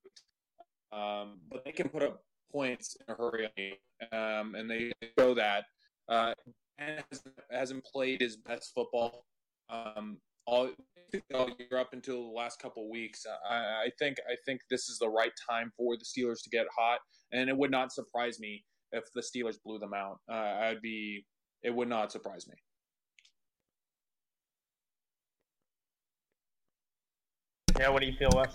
Um, 0.93 1.39
but 1.49 1.65
they 1.65 1.71
can 1.71 1.89
put 1.89 2.03
up 2.03 2.25
points 2.51 2.97
in 2.97 3.15
a 3.15 3.17
hurry. 3.17 3.79
Um, 4.13 4.57
and 4.57 4.69
they 4.69 4.91
show 5.17 5.35
that 5.35 5.67
uh, 6.09 6.33
and 6.79 7.03
hasn't 7.51 7.85
played 7.85 8.21
his 8.21 8.37
best 8.37 8.73
football 8.75 9.25
um, 9.71 10.19
all, 10.47 10.71
all 11.35 11.51
year 11.59 11.79
up 11.79 11.93
until 11.93 12.25
the 12.25 12.33
last 12.35 12.61
couple 12.61 12.91
weeks. 12.91 13.25
I, 13.49 13.55
I, 13.55 13.89
think 13.99 14.19
I 14.29 14.35
think 14.45 14.61
this 14.71 14.89
is 14.89 14.99
the 14.99 15.09
right 15.09 15.33
time 15.49 15.71
for 15.77 15.97
the 15.97 16.05
Steelers 16.05 16.43
to 16.43 16.51
get 16.51 16.67
hot, 16.77 16.99
and 17.33 17.49
it 17.49 17.57
would 17.57 17.71
not 17.71 17.93
surprise 17.93 18.39
me 18.41 18.65
if 18.93 19.05
the 19.15 19.23
Steelers 19.23 19.57
blew 19.65 19.79
them 19.79 19.95
out. 19.95 20.19
Uh, 20.31 20.67
I'd 20.67 20.81
be 20.83 21.25
it 21.63 21.75
would 21.75 21.89
not 21.89 22.13
surprise 22.13 22.47
me. 22.47 22.55
Yeah, 27.79 27.89
what 27.89 28.01
do 28.01 28.07
you 28.07 28.13
feel, 28.17 28.31
Wes? 28.35 28.55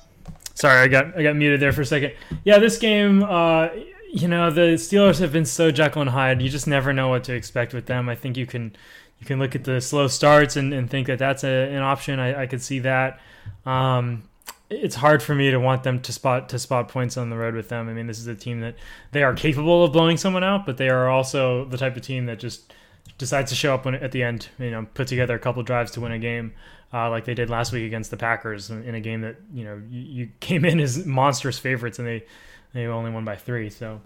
Sorry, 0.53 0.79
I 0.79 0.87
got 0.87 1.17
I 1.17 1.23
got 1.23 1.35
muted 1.35 1.59
there 1.59 1.73
for 1.73 1.81
a 1.81 1.85
second. 1.85 2.13
Yeah, 2.43 2.59
this 2.59 2.77
game. 2.77 3.23
Uh, 3.23 3.69
you 4.11 4.27
know 4.27 4.49
the 4.49 4.73
Steelers 4.75 5.19
have 5.19 5.31
been 5.31 5.45
so 5.45 5.71
Jekyll 5.71 6.01
and 6.01 6.11
Hyde. 6.11 6.41
You 6.41 6.49
just 6.49 6.67
never 6.67 6.93
know 6.93 7.09
what 7.09 7.23
to 7.25 7.33
expect 7.33 7.73
with 7.73 7.85
them. 7.85 8.09
I 8.09 8.15
think 8.15 8.37
you 8.37 8.45
can 8.45 8.75
you 9.19 9.25
can 9.25 9.39
look 9.39 9.55
at 9.55 9.63
the 9.63 9.81
slow 9.81 10.07
starts 10.07 10.55
and, 10.55 10.73
and 10.73 10.89
think 10.89 11.07
that 11.07 11.19
that's 11.19 11.43
a, 11.43 11.47
an 11.47 11.81
option. 11.81 12.19
I, 12.19 12.43
I 12.43 12.47
could 12.47 12.61
see 12.61 12.79
that. 12.79 13.19
Um, 13.65 14.23
it's 14.69 14.95
hard 14.95 15.21
for 15.21 15.33
me 15.33 15.51
to 15.51 15.59
want 15.59 15.83
them 15.83 15.99
to 16.01 16.13
spot 16.13 16.49
to 16.49 16.59
spot 16.59 16.87
points 16.89 17.17
on 17.17 17.29
the 17.29 17.37
road 17.37 17.55
with 17.55 17.69
them. 17.69 17.89
I 17.89 17.93
mean, 17.93 18.07
this 18.07 18.19
is 18.19 18.27
a 18.27 18.35
team 18.35 18.61
that 18.61 18.75
they 19.11 19.23
are 19.23 19.33
capable 19.33 19.83
of 19.83 19.91
blowing 19.91 20.17
someone 20.17 20.43
out, 20.43 20.65
but 20.65 20.77
they 20.77 20.89
are 20.89 21.09
also 21.09 21.65
the 21.65 21.77
type 21.77 21.95
of 21.95 22.01
team 22.01 22.25
that 22.27 22.39
just 22.39 22.73
decides 23.17 23.51
to 23.51 23.55
show 23.55 23.73
up 23.73 23.85
when, 23.85 23.95
at 23.95 24.11
the 24.11 24.23
end. 24.23 24.49
You 24.59 24.71
know, 24.71 24.87
put 24.93 25.07
together 25.07 25.35
a 25.35 25.39
couple 25.39 25.63
drives 25.63 25.91
to 25.91 26.01
win 26.01 26.11
a 26.11 26.19
game, 26.19 26.53
uh, 26.93 27.09
like 27.09 27.25
they 27.25 27.33
did 27.33 27.49
last 27.49 27.71
week 27.71 27.85
against 27.85 28.11
the 28.11 28.17
Packers 28.17 28.69
in, 28.69 28.95
a 28.95 29.01
game 29.01 29.21
that 29.21 29.37
you 29.53 29.63
know 29.63 29.81
you, 29.89 30.01
you 30.01 30.29
came 30.39 30.65
in 30.65 30.79
as 30.79 31.05
monstrous 31.05 31.57
favorites 31.57 31.99
and 31.99 32.07
they 32.07 32.25
they 32.73 32.85
only 32.87 33.11
won 33.11 33.25
by 33.25 33.35
three. 33.35 33.69
So 33.69 34.01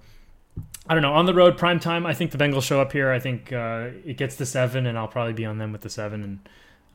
I 0.88 0.94
don't 0.94 1.02
know. 1.02 1.14
On 1.14 1.26
the 1.26 1.34
road, 1.34 1.58
prime 1.58 1.80
time. 1.80 2.06
I 2.06 2.14
think 2.14 2.32
the 2.32 2.38
Bengals 2.38 2.64
show 2.64 2.82
up 2.82 2.92
here. 2.92 3.12
I 3.12 3.20
think 3.20 3.52
uh, 3.54 3.90
it 4.06 4.18
gets 4.18 4.36
to 4.38 4.46
seven, 4.46 4.86
and 4.86 4.98
I'll 4.98 5.08
probably 5.08 5.34
be 5.34 5.46
on 5.46 5.58
them 5.58 5.72
with 5.72 5.82
the 5.82 5.90
seven. 5.90 6.24
And 6.24 6.40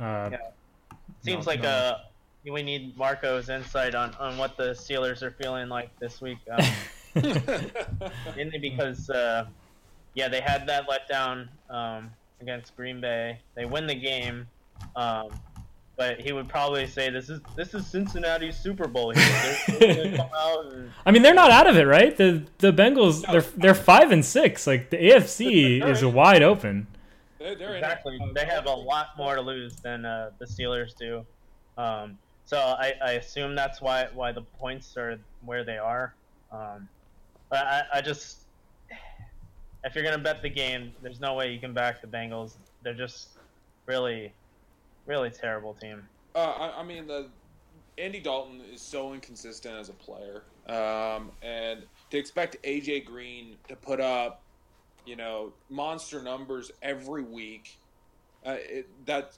uh, 0.00 0.30
yeah. 0.32 0.96
seems 1.22 1.46
no, 1.46 1.52
like 1.52 1.62
no. 1.62 1.68
Uh, 1.68 1.98
we 2.50 2.62
need 2.62 2.96
Marco's 2.96 3.48
insight 3.48 3.94
on, 3.94 4.14
on 4.14 4.38
what 4.38 4.56
the 4.56 4.70
Steelers 4.70 5.22
are 5.22 5.32
feeling 5.32 5.68
like 5.68 5.96
this 5.98 6.20
week. 6.20 6.38
Um, 6.50 6.64
mainly 8.36 8.58
because 8.58 9.10
uh, 9.10 9.46
yeah, 10.14 10.28
they 10.28 10.40
had 10.40 10.66
that 10.66 10.86
letdown 10.88 11.48
um, 11.70 12.10
against 12.40 12.76
Green 12.76 13.00
Bay. 13.00 13.38
They 13.54 13.64
win 13.64 13.86
the 13.86 13.94
game. 13.94 14.46
Um, 14.96 15.28
but 15.98 16.20
he 16.20 16.32
would 16.32 16.48
probably 16.48 16.86
say 16.86 17.10
this 17.10 17.28
is 17.28 17.40
this 17.56 17.74
is 17.74 17.84
Cincinnati's 17.84 18.56
Super 18.56 18.86
Bowl. 18.86 19.10
and... 19.16 20.92
I 21.04 21.10
mean, 21.10 21.22
they're 21.22 21.34
not 21.34 21.50
out 21.50 21.66
of 21.66 21.76
it, 21.76 21.84
right? 21.84 22.16
The 22.16 22.44
the 22.58 22.72
Bengals 22.72 23.26
they're 23.30 23.44
they're 23.56 23.74
five 23.74 24.12
and 24.12 24.24
six. 24.24 24.66
Like 24.66 24.90
the 24.90 24.96
AFC 24.96 25.84
is 25.84 26.04
wide 26.04 26.42
open. 26.42 26.86
They're, 27.38 27.56
they're 27.56 27.74
exactly. 27.74 28.18
They 28.32 28.46
have 28.46 28.66
a 28.66 28.72
lot 28.72 29.08
more 29.18 29.34
to 29.34 29.42
lose 29.42 29.76
than 29.76 30.04
uh, 30.04 30.30
the 30.38 30.46
Steelers 30.46 30.96
do. 30.96 31.26
Um, 31.76 32.16
so 32.44 32.56
I, 32.56 32.94
I 33.04 33.10
assume 33.12 33.56
that's 33.56 33.82
why 33.82 34.06
why 34.14 34.30
the 34.30 34.42
points 34.42 34.96
are 34.96 35.18
where 35.44 35.64
they 35.64 35.78
are. 35.78 36.14
Um, 36.52 36.88
but 37.50 37.58
I, 37.58 37.82
I 37.94 38.00
just 38.00 38.42
if 39.82 39.96
you're 39.96 40.04
gonna 40.04 40.18
bet 40.18 40.42
the 40.42 40.48
game, 40.48 40.92
there's 41.02 41.20
no 41.20 41.34
way 41.34 41.52
you 41.52 41.58
can 41.58 41.74
back 41.74 42.00
the 42.00 42.06
Bengals. 42.06 42.52
They're 42.84 42.94
just 42.94 43.30
really 43.86 44.32
really 45.08 45.30
terrible 45.30 45.74
team. 45.74 46.06
Uh, 46.34 46.38
I, 46.38 46.80
I, 46.80 46.82
mean, 46.84 47.06
the 47.06 47.28
Andy 47.96 48.20
Dalton 48.20 48.60
is 48.72 48.80
so 48.80 49.14
inconsistent 49.14 49.74
as 49.74 49.88
a 49.88 49.94
player, 49.94 50.42
um, 50.68 51.32
and 51.42 51.82
to 52.10 52.18
expect 52.18 52.62
AJ 52.62 53.06
Green 53.06 53.56
to 53.68 53.74
put 53.74 54.00
up, 54.00 54.42
you 55.06 55.16
know, 55.16 55.52
monster 55.70 56.22
numbers 56.22 56.70
every 56.82 57.22
week, 57.22 57.78
uh, 58.46 58.56
it, 58.58 58.88
that 59.06 59.36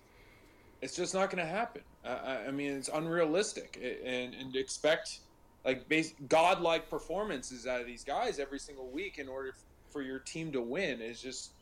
it's 0.82 0.96
just 0.96 1.14
not 1.14 1.30
going 1.30 1.42
to 1.44 1.50
happen. 1.50 1.82
Uh, 2.04 2.38
I 2.48 2.50
mean, 2.50 2.72
it's 2.72 2.90
unrealistic, 2.92 3.80
and 4.04 4.34
and 4.34 4.52
to 4.52 4.58
expect 4.58 5.20
like 5.64 5.88
base, 5.88 6.14
godlike 6.28 6.90
performances 6.90 7.66
out 7.66 7.80
of 7.80 7.86
these 7.86 8.04
guys 8.04 8.38
every 8.38 8.58
single 8.58 8.88
week 8.88 9.18
in 9.18 9.28
order 9.28 9.54
for 9.90 10.02
your 10.02 10.18
team 10.18 10.50
to 10.52 10.60
win 10.60 11.00
is 11.00 11.20
just 11.20 11.52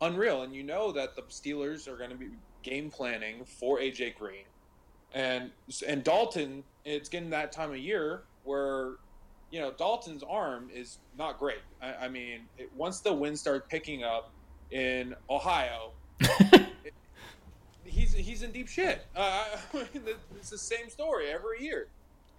unreal. 0.00 0.42
And 0.42 0.54
you 0.54 0.62
know 0.62 0.92
that 0.92 1.14
the 1.14 1.22
Steelers 1.22 1.88
are 1.88 1.96
going 1.96 2.10
to 2.10 2.16
be 2.16 2.30
game 2.66 2.90
planning 2.90 3.44
for 3.44 3.78
AJ 3.78 4.16
Green, 4.16 4.44
and 5.14 5.50
and 5.86 6.02
Dalton. 6.02 6.64
It's 6.84 7.08
getting 7.08 7.30
that 7.30 7.52
time 7.52 7.70
of 7.70 7.78
year 7.78 8.22
where 8.44 8.94
you 9.50 9.60
know 9.60 9.72
Dalton's 9.72 10.24
arm 10.28 10.68
is 10.74 10.98
not 11.16 11.38
great. 11.38 11.60
I, 11.80 11.94
I 11.94 12.08
mean, 12.08 12.40
it, 12.58 12.70
once 12.76 13.00
the 13.00 13.12
wind 13.12 13.38
starts 13.38 13.66
picking 13.70 14.02
up 14.04 14.30
in 14.70 15.14
Ohio, 15.30 15.92
it, 16.20 16.94
he's 17.84 18.12
he's 18.12 18.42
in 18.42 18.50
deep 18.50 18.68
shit. 18.68 19.06
Uh, 19.14 19.44
it's 20.36 20.50
the 20.50 20.58
same 20.58 20.90
story 20.90 21.28
every 21.28 21.62
year. 21.62 21.88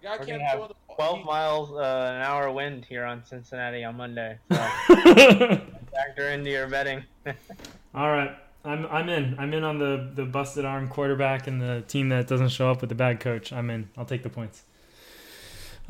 Guy 0.04 0.18
can't 0.18 0.42
have 0.44 0.60
the, 0.68 0.76
12 0.94 1.18
he, 1.18 1.24
miles 1.24 1.72
uh, 1.72 2.14
an 2.16 2.22
hour 2.22 2.52
wind 2.52 2.86
here 2.86 3.04
on 3.04 3.26
Cincinnati 3.26 3.84
on 3.84 3.98
Monday. 3.98 4.38
So 4.52 4.56
factor 5.92 6.30
into 6.30 6.52
your 6.52 6.68
betting. 6.68 7.04
All 7.96 8.12
right. 8.12 8.38
I'm 8.68 8.86
I'm 8.88 9.10
in. 9.10 9.36
I'm 9.40 9.54
in 9.54 9.64
on 9.64 9.80
the 9.80 10.10
the 10.14 10.26
busted 10.26 10.66
arm 10.66 10.90
quarterback 10.90 11.48
and 11.48 11.62
the 11.62 11.84
team 11.88 12.10
that 12.10 12.28
doesn't 12.28 12.50
show 12.50 12.70
up 12.70 12.82
with 12.82 12.90
the 12.90 12.96
bad 12.96 13.20
coach. 13.20 13.54
I'm 13.54 13.70
in. 13.70 13.90
I'll 13.98 14.06
take 14.06 14.24
the 14.24 14.30
points. 14.30 14.64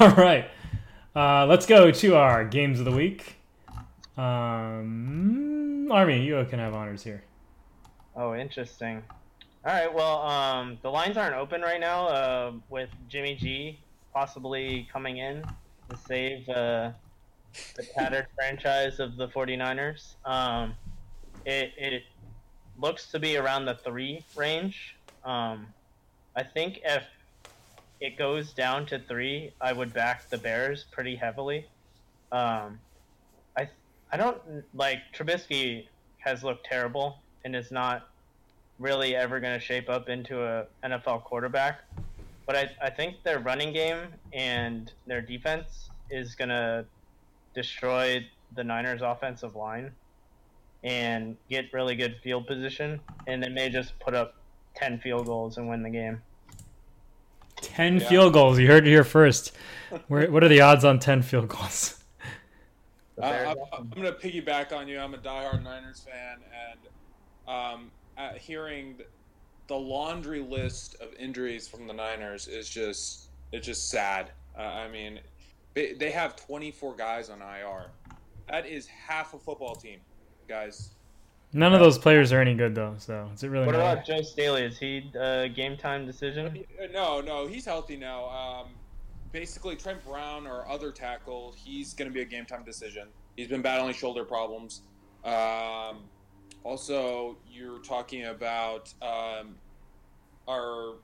All 0.00 0.10
right. 0.10 0.48
Uh, 1.16 1.46
let's 1.46 1.64
go 1.66 1.90
to 1.90 2.16
our 2.16 2.44
games 2.44 2.78
of 2.78 2.84
the 2.84 2.92
week. 2.92 3.36
Um, 4.16 5.88
Army, 5.90 6.22
you 6.22 6.44
can 6.50 6.58
have 6.58 6.74
honors 6.74 7.02
here. 7.02 7.24
Oh, 8.14 8.34
interesting. 8.34 9.02
All 9.64 9.72
right. 9.72 9.92
Well, 9.92 10.22
um, 10.22 10.78
the 10.82 10.90
lines 10.90 11.16
aren't 11.16 11.34
open 11.34 11.62
right 11.62 11.80
now. 11.80 12.08
Uh, 12.08 12.52
with 12.68 12.90
Jimmy 13.08 13.36
G 13.36 13.78
possibly 14.12 14.86
coming 14.92 15.18
in 15.18 15.44
to 15.88 15.96
save 15.96 16.48
uh, 16.48 16.90
the 17.76 17.82
tattered 17.94 18.26
franchise 18.34 19.00
of 19.00 19.16
the 19.16 19.28
49ers. 19.28 20.14
Um, 20.26 20.74
it 21.46 21.72
it 21.78 22.02
looks 22.78 23.10
to 23.10 23.18
be 23.18 23.36
around 23.36 23.64
the 23.64 23.74
three 23.74 24.24
range. 24.36 24.96
Um, 25.24 25.66
I 26.36 26.42
think 26.42 26.80
if 26.84 27.04
it 28.00 28.16
goes 28.16 28.52
down 28.52 28.86
to 28.86 28.98
three, 28.98 29.52
I 29.60 29.72
would 29.72 29.92
back 29.92 30.28
the 30.30 30.38
Bears 30.38 30.84
pretty 30.90 31.16
heavily. 31.16 31.66
Um, 32.30 32.78
I 33.56 33.68
I 34.12 34.16
don't 34.16 34.38
like 34.74 35.00
Trubisky 35.14 35.86
has 36.18 36.44
looked 36.44 36.66
terrible 36.66 37.18
and 37.44 37.56
is 37.56 37.70
not 37.70 38.08
really 38.78 39.16
ever 39.16 39.40
going 39.40 39.58
to 39.58 39.64
shape 39.64 39.88
up 39.88 40.08
into 40.08 40.42
a 40.44 40.66
NFL 40.84 41.24
quarterback. 41.24 41.80
But 42.46 42.56
I, 42.56 42.70
I 42.80 42.90
think 42.90 43.22
their 43.24 43.40
running 43.40 43.72
game 43.72 44.08
and 44.32 44.90
their 45.06 45.20
defense 45.20 45.90
is 46.10 46.34
going 46.34 46.48
to 46.48 46.84
destroy 47.54 48.26
the 48.54 48.64
Niners' 48.64 49.02
offensive 49.02 49.56
line 49.56 49.92
and 50.82 51.36
get 51.48 51.72
really 51.72 51.96
good 51.96 52.16
field 52.22 52.46
position, 52.46 53.00
and 53.26 53.42
they 53.42 53.48
may 53.48 53.68
just 53.68 53.98
put 53.98 54.14
up 54.14 54.34
10 54.76 54.98
field 55.00 55.26
goals 55.26 55.58
and 55.58 55.68
win 55.68 55.82
the 55.82 55.90
game. 55.90 56.22
10 57.56 57.98
yeah. 57.98 58.08
field 58.08 58.32
goals. 58.32 58.58
You 58.58 58.68
heard 58.68 58.86
it 58.86 58.90
here 58.90 59.04
first. 59.04 59.52
Where, 60.06 60.30
what 60.30 60.44
are 60.44 60.48
the 60.48 60.60
odds 60.60 60.84
on 60.84 60.98
10 60.98 61.22
field 61.22 61.48
goals? 61.48 61.94
Uh, 63.20 63.26
I'm, 63.48 63.56
I'm 63.72 63.88
going 63.88 64.04
to 64.04 64.12
piggyback 64.12 64.72
on 64.72 64.86
you. 64.86 64.96
I'm 64.96 65.12
a 65.12 65.18
diehard 65.18 65.64
Niners 65.64 66.06
fan, 66.06 66.38
and 66.54 67.50
um, 67.52 67.90
hearing 68.36 68.96
the 69.66 69.74
laundry 69.74 70.40
list 70.40 70.94
of 71.00 71.12
injuries 71.14 71.66
from 71.66 71.88
the 71.88 71.92
Niners 71.92 72.46
is 72.46 72.68
just 72.68 73.28
it's 73.52 73.66
just 73.66 73.90
sad. 73.90 74.30
Uh, 74.58 74.62
I 74.62 74.88
mean, 74.88 75.20
they, 75.74 75.92
they 75.92 76.10
have 76.10 76.36
24 76.36 76.96
guys 76.96 77.30
on 77.30 77.40
IR. 77.40 77.90
That 78.48 78.66
is 78.66 78.86
half 78.86 79.34
a 79.34 79.38
football 79.38 79.74
team, 79.74 80.00
guys. 80.48 80.90
None 81.52 81.72
of 81.72 81.80
those 81.80 81.98
players 81.98 82.32
are 82.32 82.40
any 82.40 82.54
good 82.54 82.74
though. 82.74 82.94
So 82.98 83.28
is 83.34 83.42
it 83.42 83.48
really? 83.48 83.66
What 83.66 83.74
about 83.74 84.04
Joe 84.04 84.22
Staley? 84.22 84.64
Is 84.64 84.78
he 84.78 85.10
a 85.14 85.44
uh, 85.44 85.48
game 85.48 85.76
time 85.76 86.04
decision? 86.04 86.64
Uh, 86.82 86.86
no, 86.92 87.20
no, 87.20 87.46
he's 87.46 87.64
healthy 87.64 87.96
now. 87.96 88.26
Um, 88.26 88.66
basically, 89.32 89.76
Trent 89.76 90.04
Brown 90.04 90.46
or 90.46 90.68
other 90.68 90.90
tackle, 90.90 91.54
he's 91.56 91.94
going 91.94 92.10
to 92.10 92.14
be 92.14 92.20
a 92.20 92.26
game 92.26 92.44
time 92.44 92.64
decision. 92.64 93.08
He's 93.36 93.48
been 93.48 93.62
battling 93.62 93.94
shoulder 93.94 94.24
problems. 94.24 94.82
Um, 95.24 96.04
also, 96.64 97.38
you're 97.50 97.78
talking 97.78 98.26
about 98.26 98.92
um, 99.00 99.54
our, 100.46 100.96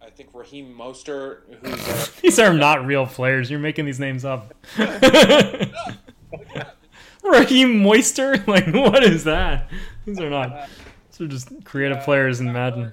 I 0.00 0.08
think 0.10 0.30
Raheem 0.32 0.74
Mostert, 0.74 1.40
who's 1.62 2.08
these 2.22 2.38
are 2.38 2.54
not 2.54 2.86
real 2.86 3.06
players. 3.06 3.50
You're 3.50 3.60
making 3.60 3.84
these 3.84 4.00
names 4.00 4.24
up. 4.24 4.54
Raheem 7.30 7.78
Moister? 7.78 8.36
Like, 8.46 8.66
what 8.66 9.04
is 9.04 9.24
that? 9.24 9.70
These 10.04 10.20
are 10.20 10.30
not. 10.30 10.68
These 11.10 11.20
are 11.20 11.28
just 11.28 11.64
creative 11.64 11.98
yeah, 11.98 12.04
players 12.04 12.40
in 12.40 12.52
Madden. 12.52 12.92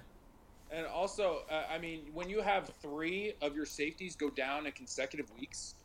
And 0.71 0.85
also, 0.85 1.39
uh, 1.49 1.63
I 1.73 1.79
mean, 1.79 2.01
when 2.13 2.29
you 2.29 2.41
have 2.41 2.71
three 2.81 3.33
of 3.41 3.55
your 3.55 3.65
safeties 3.65 4.15
go 4.15 4.29
down 4.29 4.65
in 4.67 4.71
consecutive 4.73 5.25
weeks, 5.37 5.75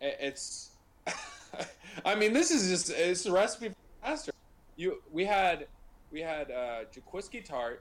it's. 0.00 0.72
I 2.04 2.14
mean, 2.14 2.32
this 2.32 2.50
is 2.50 2.68
just 2.68 2.90
it's 2.90 3.26
a 3.26 3.32
recipe 3.32 3.68
for 3.68 3.74
disaster. 4.02 4.32
You, 4.76 5.02
we 5.10 5.24
had, 5.24 5.66
we 6.10 6.20
had 6.20 6.50
uh, 6.50 6.84
Jaquiski 6.92 7.46
Tartt. 7.46 7.78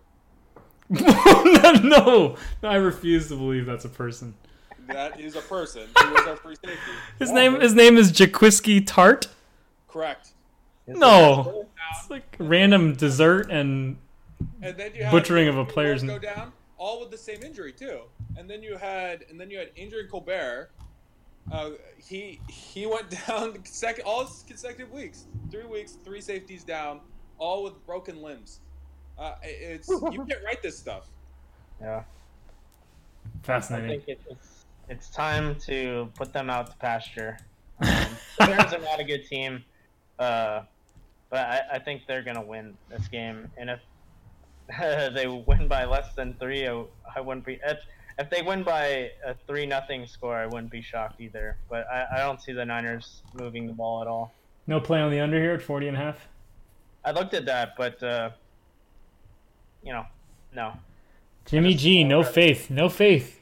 no, 1.83 2.35
no, 2.61 2.69
I 2.69 2.75
refuse 2.75 3.27
to 3.29 3.35
believe 3.35 3.65
that's 3.65 3.85
a 3.85 3.89
person. 3.89 4.35
That 4.87 5.19
is 5.19 5.35
a 5.35 5.41
person. 5.41 5.87
Who 5.97 6.13
was 6.13 6.27
our 6.27 6.35
free 6.35 6.55
safety? 6.55 6.79
His 7.19 7.31
name, 7.31 7.59
his 7.59 7.73
name 7.73 7.97
is 7.97 8.11
Jaquiski 8.11 8.85
Tartt. 8.85 9.27
Correct. 9.93 10.33
no, 10.87 11.67
it's 11.91 12.09
like 12.09 12.35
random 12.39 12.95
dessert 12.95 13.51
and, 13.51 13.95
and 14.63 14.75
then 14.75 14.91
you 14.95 15.05
butchering 15.11 15.47
of 15.47 15.57
a 15.57 15.63
player's 15.63 16.03
go 16.03 16.17
down, 16.17 16.51
all 16.77 16.99
with 16.99 17.11
the 17.11 17.17
same 17.17 17.43
injury 17.43 17.71
too. 17.71 18.01
And 18.35 18.49
then 18.49 18.63
you 18.63 18.75
had, 18.75 19.23
and 19.29 19.39
then 19.39 19.51
you 19.51 19.59
had 19.59 19.69
Adrian 19.77 20.09
Colbert. 20.09 20.71
Uh, 21.51 21.71
he 22.03 22.39
he 22.49 22.87
went 22.87 23.09
down 23.27 23.63
second 23.65 24.03
all 24.05 24.27
consecutive 24.47 24.91
weeks, 24.91 25.27
three 25.51 25.65
weeks, 25.65 25.91
three 26.03 26.21
safeties 26.21 26.63
down, 26.63 26.99
all 27.37 27.63
with 27.63 27.85
broken 27.85 28.23
limbs. 28.23 28.61
Uh, 29.19 29.35
it's 29.43 29.87
you 29.87 30.25
can't 30.27 30.43
write 30.43 30.63
this 30.63 30.77
stuff. 30.77 31.07
Yeah. 31.79 32.03
Fascinating. 33.43 33.91
I 33.91 34.03
think 34.03 34.19
it's 34.31 34.65
it's 34.89 35.09
time 35.11 35.55
to 35.67 36.09
put 36.15 36.33
them 36.33 36.49
out 36.49 36.71
to 36.71 36.77
pasture. 36.77 37.37
Um, 37.79 38.05
Bears 38.39 38.73
are 38.73 38.79
not 38.79 38.99
a 38.99 39.03
good 39.03 39.25
team. 39.27 39.63
Uh, 40.23 40.63
but 41.29 41.39
I, 41.39 41.61
I 41.73 41.79
think 41.79 42.03
they're 42.07 42.23
gonna 42.23 42.41
win 42.41 42.77
this 42.89 43.07
game, 43.07 43.49
and 43.57 43.69
if 43.69 43.79
they 45.13 45.27
win 45.27 45.67
by 45.67 45.85
less 45.85 46.13
than 46.15 46.35
three, 46.39 46.67
I, 46.67 46.83
I 47.15 47.19
wouldn't 47.19 47.45
be. 47.45 47.59
If, 47.65 47.79
if 48.17 48.29
they 48.29 48.41
win 48.41 48.63
by 48.63 49.11
a 49.25 49.33
three 49.47 49.65
nothing 49.65 50.05
score, 50.07 50.35
I 50.35 50.45
wouldn't 50.45 50.71
be 50.71 50.81
shocked 50.81 51.19
either. 51.19 51.57
But 51.69 51.87
I, 51.87 52.05
I 52.15 52.17
don't 52.19 52.41
see 52.41 52.53
the 52.53 52.63
Niners 52.63 53.23
moving 53.33 53.67
the 53.67 53.73
ball 53.73 54.01
at 54.01 54.07
all. 54.07 54.33
No 54.67 54.79
play 54.79 55.01
on 55.01 55.11
the 55.11 55.19
under 55.19 55.41
here 55.41 55.53
at 55.53 55.61
40 55.61 55.89
and 55.89 55.97
a 55.97 55.99
half. 55.99 56.27
I 57.03 57.11
looked 57.11 57.33
at 57.33 57.45
that, 57.45 57.75
but 57.75 58.01
uh, 58.01 58.29
you 59.83 59.91
know, 59.91 60.05
no. 60.55 60.73
Jimmy 61.45 61.73
G, 61.73 62.05
no 62.05 62.23
faith, 62.23 62.69
no 62.69 62.87
faith. 62.87 63.41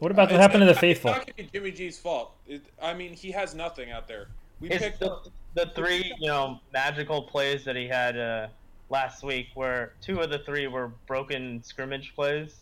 What 0.00 0.10
about 0.10 0.30
uh, 0.30 0.34
what 0.34 0.40
happened 0.40 0.62
to 0.62 0.66
the 0.66 0.74
faithful? 0.74 1.10
It's 1.10 1.38
not 1.38 1.52
Jimmy 1.52 1.70
G's 1.70 1.98
fault. 1.98 2.34
It, 2.48 2.62
I 2.82 2.94
mean, 2.94 3.12
he 3.12 3.30
has 3.30 3.54
nothing 3.54 3.92
out 3.92 4.08
there. 4.08 4.28
We 4.58 4.70
picked 4.70 4.98
the, 4.98 5.20
the 5.56 5.72
three, 5.74 6.12
you 6.20 6.28
know, 6.28 6.60
magical 6.72 7.22
plays 7.22 7.64
that 7.64 7.74
he 7.74 7.88
had 7.88 8.16
uh, 8.16 8.46
last 8.90 9.24
week, 9.24 9.48
where 9.54 9.94
two 10.02 10.20
of 10.20 10.30
the 10.30 10.38
three 10.40 10.66
were 10.66 10.92
broken 11.06 11.62
scrimmage 11.64 12.14
plays. 12.14 12.56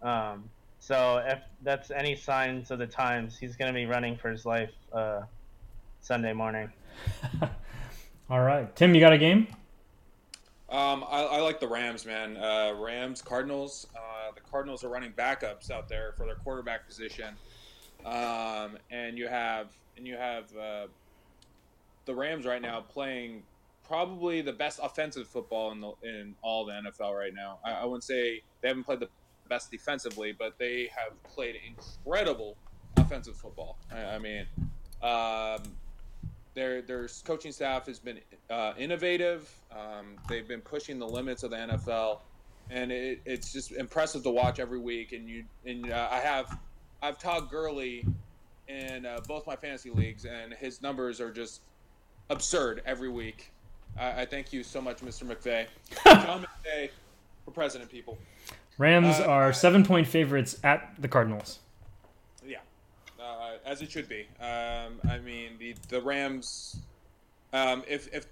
Um, 0.00 0.44
so 0.78 1.22
if 1.26 1.40
that's 1.62 1.90
any 1.90 2.14
signs 2.14 2.70
of 2.70 2.78
the 2.78 2.86
times, 2.86 3.36
he's 3.36 3.56
going 3.56 3.66
to 3.66 3.74
be 3.74 3.84
running 3.84 4.16
for 4.16 4.30
his 4.30 4.46
life 4.46 4.70
uh, 4.92 5.22
Sunday 6.00 6.32
morning. 6.32 6.72
All 8.30 8.40
right, 8.40 8.74
Tim, 8.76 8.94
you 8.94 9.00
got 9.00 9.12
a 9.12 9.18
game? 9.18 9.48
Um, 10.70 11.04
I, 11.10 11.22
I, 11.22 11.40
like 11.40 11.58
the 11.58 11.66
Rams, 11.66 12.06
man. 12.06 12.36
Uh, 12.36 12.74
Rams, 12.78 13.20
Cardinals. 13.22 13.88
Uh, 13.96 14.30
the 14.32 14.40
Cardinals 14.40 14.84
are 14.84 14.88
running 14.88 15.10
backups 15.12 15.68
out 15.72 15.88
there 15.88 16.14
for 16.16 16.26
their 16.26 16.36
quarterback 16.36 16.86
position, 16.86 17.34
um, 18.06 18.78
and 18.92 19.18
you 19.18 19.26
have 19.26 19.72
and 19.96 20.06
you 20.06 20.14
have 20.14 20.44
uh, 20.56 20.86
the 22.04 22.14
Rams 22.14 22.46
right 22.46 22.62
now 22.62 22.80
playing 22.80 23.42
probably 23.86 24.40
the 24.40 24.52
best 24.52 24.78
offensive 24.82 25.26
football 25.26 25.72
in 25.72 25.80
the 25.80 25.92
in 26.04 26.34
all 26.42 26.64
the 26.64 26.72
NFL 26.72 27.16
right 27.16 27.34
now. 27.34 27.58
I, 27.64 27.72
I 27.72 27.84
wouldn't 27.84 28.04
say 28.04 28.42
they 28.60 28.68
haven't 28.68 28.84
played 28.84 29.00
the 29.00 29.08
best 29.48 29.70
defensively, 29.70 30.32
but 30.32 30.58
they 30.58 30.90
have 30.96 31.20
played 31.24 31.56
incredible 31.66 32.56
offensive 32.96 33.36
football. 33.36 33.78
I, 33.92 34.02
I 34.02 34.18
mean, 34.18 34.46
um, 35.02 35.62
their 36.54 36.82
their 36.82 37.08
coaching 37.24 37.52
staff 37.52 37.86
has 37.86 37.98
been 37.98 38.20
uh, 38.48 38.74
innovative. 38.78 39.52
Um, 39.72 40.16
they've 40.28 40.46
been 40.46 40.60
pushing 40.60 40.98
the 40.98 41.08
limits 41.08 41.42
of 41.42 41.50
the 41.50 41.56
NFL, 41.56 42.20
and 42.70 42.92
it, 42.92 43.20
it's 43.24 43.52
just 43.52 43.72
impressive 43.72 44.22
to 44.22 44.30
watch 44.30 44.60
every 44.60 44.78
week. 44.78 45.12
And 45.12 45.28
you 45.28 45.44
and 45.66 45.90
uh, 45.90 46.08
I 46.10 46.18
have 46.20 46.58
I've 47.02 47.18
Todd 47.18 47.50
Gurley 47.50 48.06
in 48.68 49.04
uh, 49.04 49.18
both 49.26 49.46
my 49.46 49.56
fantasy 49.56 49.90
leagues, 49.90 50.24
and 50.24 50.52
his 50.54 50.80
numbers 50.80 51.20
are 51.20 51.32
just 51.32 51.62
absurd 52.30 52.82
every 52.86 53.10
week. 53.10 53.52
I, 53.98 54.22
I 54.22 54.24
thank 54.24 54.52
you 54.52 54.62
so 54.62 54.80
much, 54.80 54.98
Mr. 54.98 55.24
McVay. 55.24 55.66
John 56.24 56.46
McVay 56.46 56.90
for 57.44 57.50
president, 57.50 57.90
people. 57.90 58.16
Rams 58.78 59.20
uh, 59.20 59.24
are 59.24 59.52
seven 59.52 59.84
point 59.84 60.06
favorites 60.06 60.58
at 60.64 60.94
the 60.98 61.08
Cardinals. 61.08 61.58
Yeah, 62.46 62.58
uh, 63.20 63.58
as 63.66 63.82
it 63.82 63.90
should 63.90 64.08
be. 64.08 64.26
Um, 64.40 65.00
I 65.08 65.18
mean, 65.22 65.50
the 65.58 65.74
the 65.88 66.00
Rams. 66.00 66.76
Um, 67.52 67.82
if 67.86 68.08
if 68.14 68.26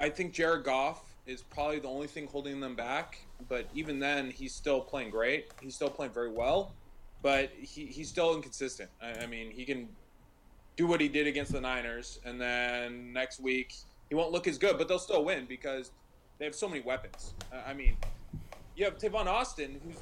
I 0.00 0.08
think 0.08 0.32
Jared 0.32 0.64
Goff 0.64 1.02
is 1.26 1.42
probably 1.42 1.80
the 1.80 1.88
only 1.88 2.06
thing 2.06 2.26
holding 2.28 2.60
them 2.60 2.74
back, 2.74 3.18
but 3.48 3.66
even 3.74 3.98
then, 3.98 4.30
he's 4.30 4.54
still 4.54 4.80
playing 4.80 5.10
great. 5.10 5.48
He's 5.60 5.74
still 5.74 5.90
playing 5.90 6.12
very 6.12 6.30
well, 6.30 6.72
but 7.20 7.50
he, 7.60 7.86
he's 7.86 8.08
still 8.08 8.34
inconsistent. 8.34 8.88
I, 9.02 9.24
I 9.24 9.26
mean, 9.26 9.50
he 9.50 9.64
can 9.64 9.88
do 10.76 10.86
what 10.86 11.00
he 11.00 11.08
did 11.08 11.26
against 11.26 11.52
the 11.52 11.60
Niners, 11.60 12.20
and 12.24 12.40
then 12.40 13.12
next 13.12 13.40
week 13.40 13.74
he 14.08 14.14
won't 14.14 14.32
look 14.32 14.46
as 14.46 14.58
good, 14.58 14.78
but 14.78 14.88
they'll 14.88 14.98
still 14.98 15.24
win 15.24 15.46
because 15.46 15.90
they 16.38 16.44
have 16.44 16.54
so 16.54 16.68
many 16.68 16.82
weapons. 16.82 17.32
I 17.66 17.72
mean, 17.72 17.96
you 18.76 18.84
have 18.84 18.98
Tavon 18.98 19.26
Austin, 19.26 19.80
who's 19.84 19.96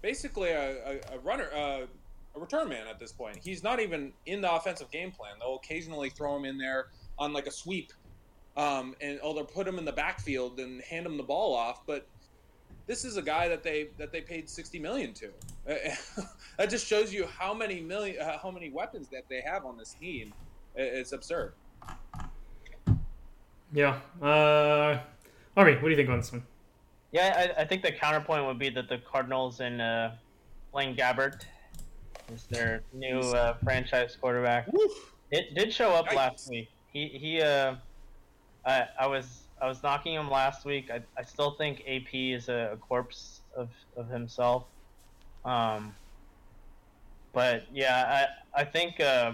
basically 0.00 0.50
a, 0.50 0.92
a, 0.92 1.16
a 1.16 1.18
runner, 1.22 1.48
uh, 1.54 1.86
a 2.34 2.40
return 2.40 2.68
man 2.68 2.86
at 2.86 2.98
this 2.98 3.12
point. 3.12 3.38
He's 3.42 3.62
not 3.62 3.80
even 3.80 4.12
in 4.26 4.40
the 4.40 4.52
offensive 4.52 4.90
game 4.90 5.10
plan. 5.10 5.32
They'll 5.40 5.56
occasionally 5.56 6.10
throw 6.10 6.36
him 6.36 6.44
in 6.44 6.56
there 6.56 6.86
on 7.18 7.32
like 7.32 7.46
a 7.46 7.50
sweep, 7.50 7.92
um, 8.56 8.94
and 9.00 9.18
oh, 9.22 9.34
they'll 9.34 9.44
put 9.44 9.66
him 9.66 9.78
in 9.78 9.84
the 9.84 9.92
backfield 9.92 10.60
and 10.60 10.80
hand 10.82 11.04
him 11.04 11.16
the 11.16 11.22
ball 11.22 11.54
off. 11.54 11.84
But 11.86 12.06
this 12.92 13.06
is 13.06 13.16
a 13.16 13.22
guy 13.22 13.48
that 13.48 13.62
they 13.62 13.88
that 13.96 14.12
they 14.12 14.20
paid 14.20 14.50
60 14.50 14.78
million 14.78 15.14
to. 15.14 15.30
that 16.58 16.68
just 16.68 16.86
shows 16.86 17.10
you 17.10 17.26
how 17.26 17.54
many 17.54 17.80
million 17.80 18.20
uh, 18.20 18.36
how 18.36 18.50
many 18.50 18.68
weapons 18.68 19.08
that 19.08 19.24
they 19.30 19.40
have 19.40 19.64
on 19.64 19.78
this 19.78 19.94
team. 19.98 20.30
It's 20.76 21.12
absurd. 21.12 21.54
Yeah. 23.72 23.98
Uh, 24.20 25.00
Army, 25.56 25.72
what 25.76 25.84
do 25.84 25.88
you 25.88 25.96
think 25.96 26.10
on 26.10 26.18
this 26.18 26.32
one? 26.32 26.42
Yeah, 27.12 27.54
I, 27.56 27.62
I 27.62 27.64
think 27.64 27.80
the 27.82 27.92
counterpoint 27.92 28.44
would 28.44 28.58
be 28.58 28.68
that 28.68 28.90
the 28.90 28.98
Cardinals 28.98 29.60
and 29.60 29.80
uh, 29.80 30.10
Blaine 30.70 30.94
Gabbert 30.94 31.46
is 32.30 32.44
their 32.44 32.82
new 32.92 33.20
uh, 33.20 33.54
franchise 33.64 34.18
quarterback. 34.20 34.68
It 35.30 35.54
did 35.54 35.72
show 35.72 35.92
up 35.92 36.14
last 36.14 36.50
week. 36.50 36.68
He 36.92 37.08
he. 37.08 37.40
Uh, 37.40 37.76
I 38.66 38.84
I 39.00 39.06
was 39.06 39.41
I 39.62 39.68
was 39.68 39.82
knocking 39.82 40.14
him 40.14 40.28
last 40.28 40.64
week. 40.64 40.90
I, 40.90 41.00
I 41.16 41.22
still 41.22 41.52
think 41.52 41.82
AP 41.86 42.12
is 42.12 42.48
a, 42.48 42.70
a 42.72 42.76
corpse 42.76 43.40
of, 43.56 43.68
of 43.96 44.08
himself. 44.08 44.64
Um. 45.44 45.94
But 47.32 47.64
yeah, 47.72 48.28
I 48.54 48.60
I 48.60 48.64
think 48.64 49.00
uh, 49.00 49.32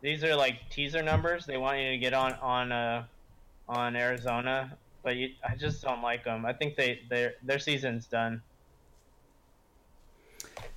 these 0.00 0.24
are 0.24 0.34
like 0.34 0.68
teaser 0.70 1.02
numbers. 1.02 1.46
They 1.46 1.56
want 1.56 1.78
you 1.78 1.90
to 1.90 1.98
get 1.98 2.12
on 2.12 2.32
on 2.34 2.72
uh, 2.72 3.04
on 3.68 3.94
Arizona, 3.96 4.76
but 5.02 5.16
you, 5.16 5.30
I 5.48 5.54
just 5.54 5.82
don't 5.82 6.02
like 6.02 6.24
them. 6.24 6.44
I 6.44 6.52
think 6.52 6.76
they 6.76 7.00
their 7.08 7.34
their 7.42 7.58
season's 7.58 8.06
done. 8.06 8.42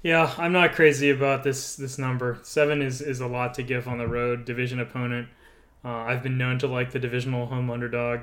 Yeah, 0.03 0.33
I'm 0.37 0.51
not 0.51 0.73
crazy 0.73 1.09
about 1.09 1.43
this 1.43 1.75
this 1.75 1.97
number. 1.97 2.39
Seven 2.43 2.81
is, 2.81 3.01
is 3.01 3.19
a 3.19 3.27
lot 3.27 3.53
to 3.55 3.63
give 3.63 3.87
on 3.87 3.97
the 3.97 4.07
road. 4.07 4.45
Division 4.45 4.79
opponent. 4.79 5.29
Uh, 5.83 5.89
I've 5.89 6.21
been 6.21 6.37
known 6.37 6.59
to 6.59 6.67
like 6.67 6.91
the 6.91 6.99
divisional 6.99 7.47
home 7.47 7.71
underdog, 7.71 8.21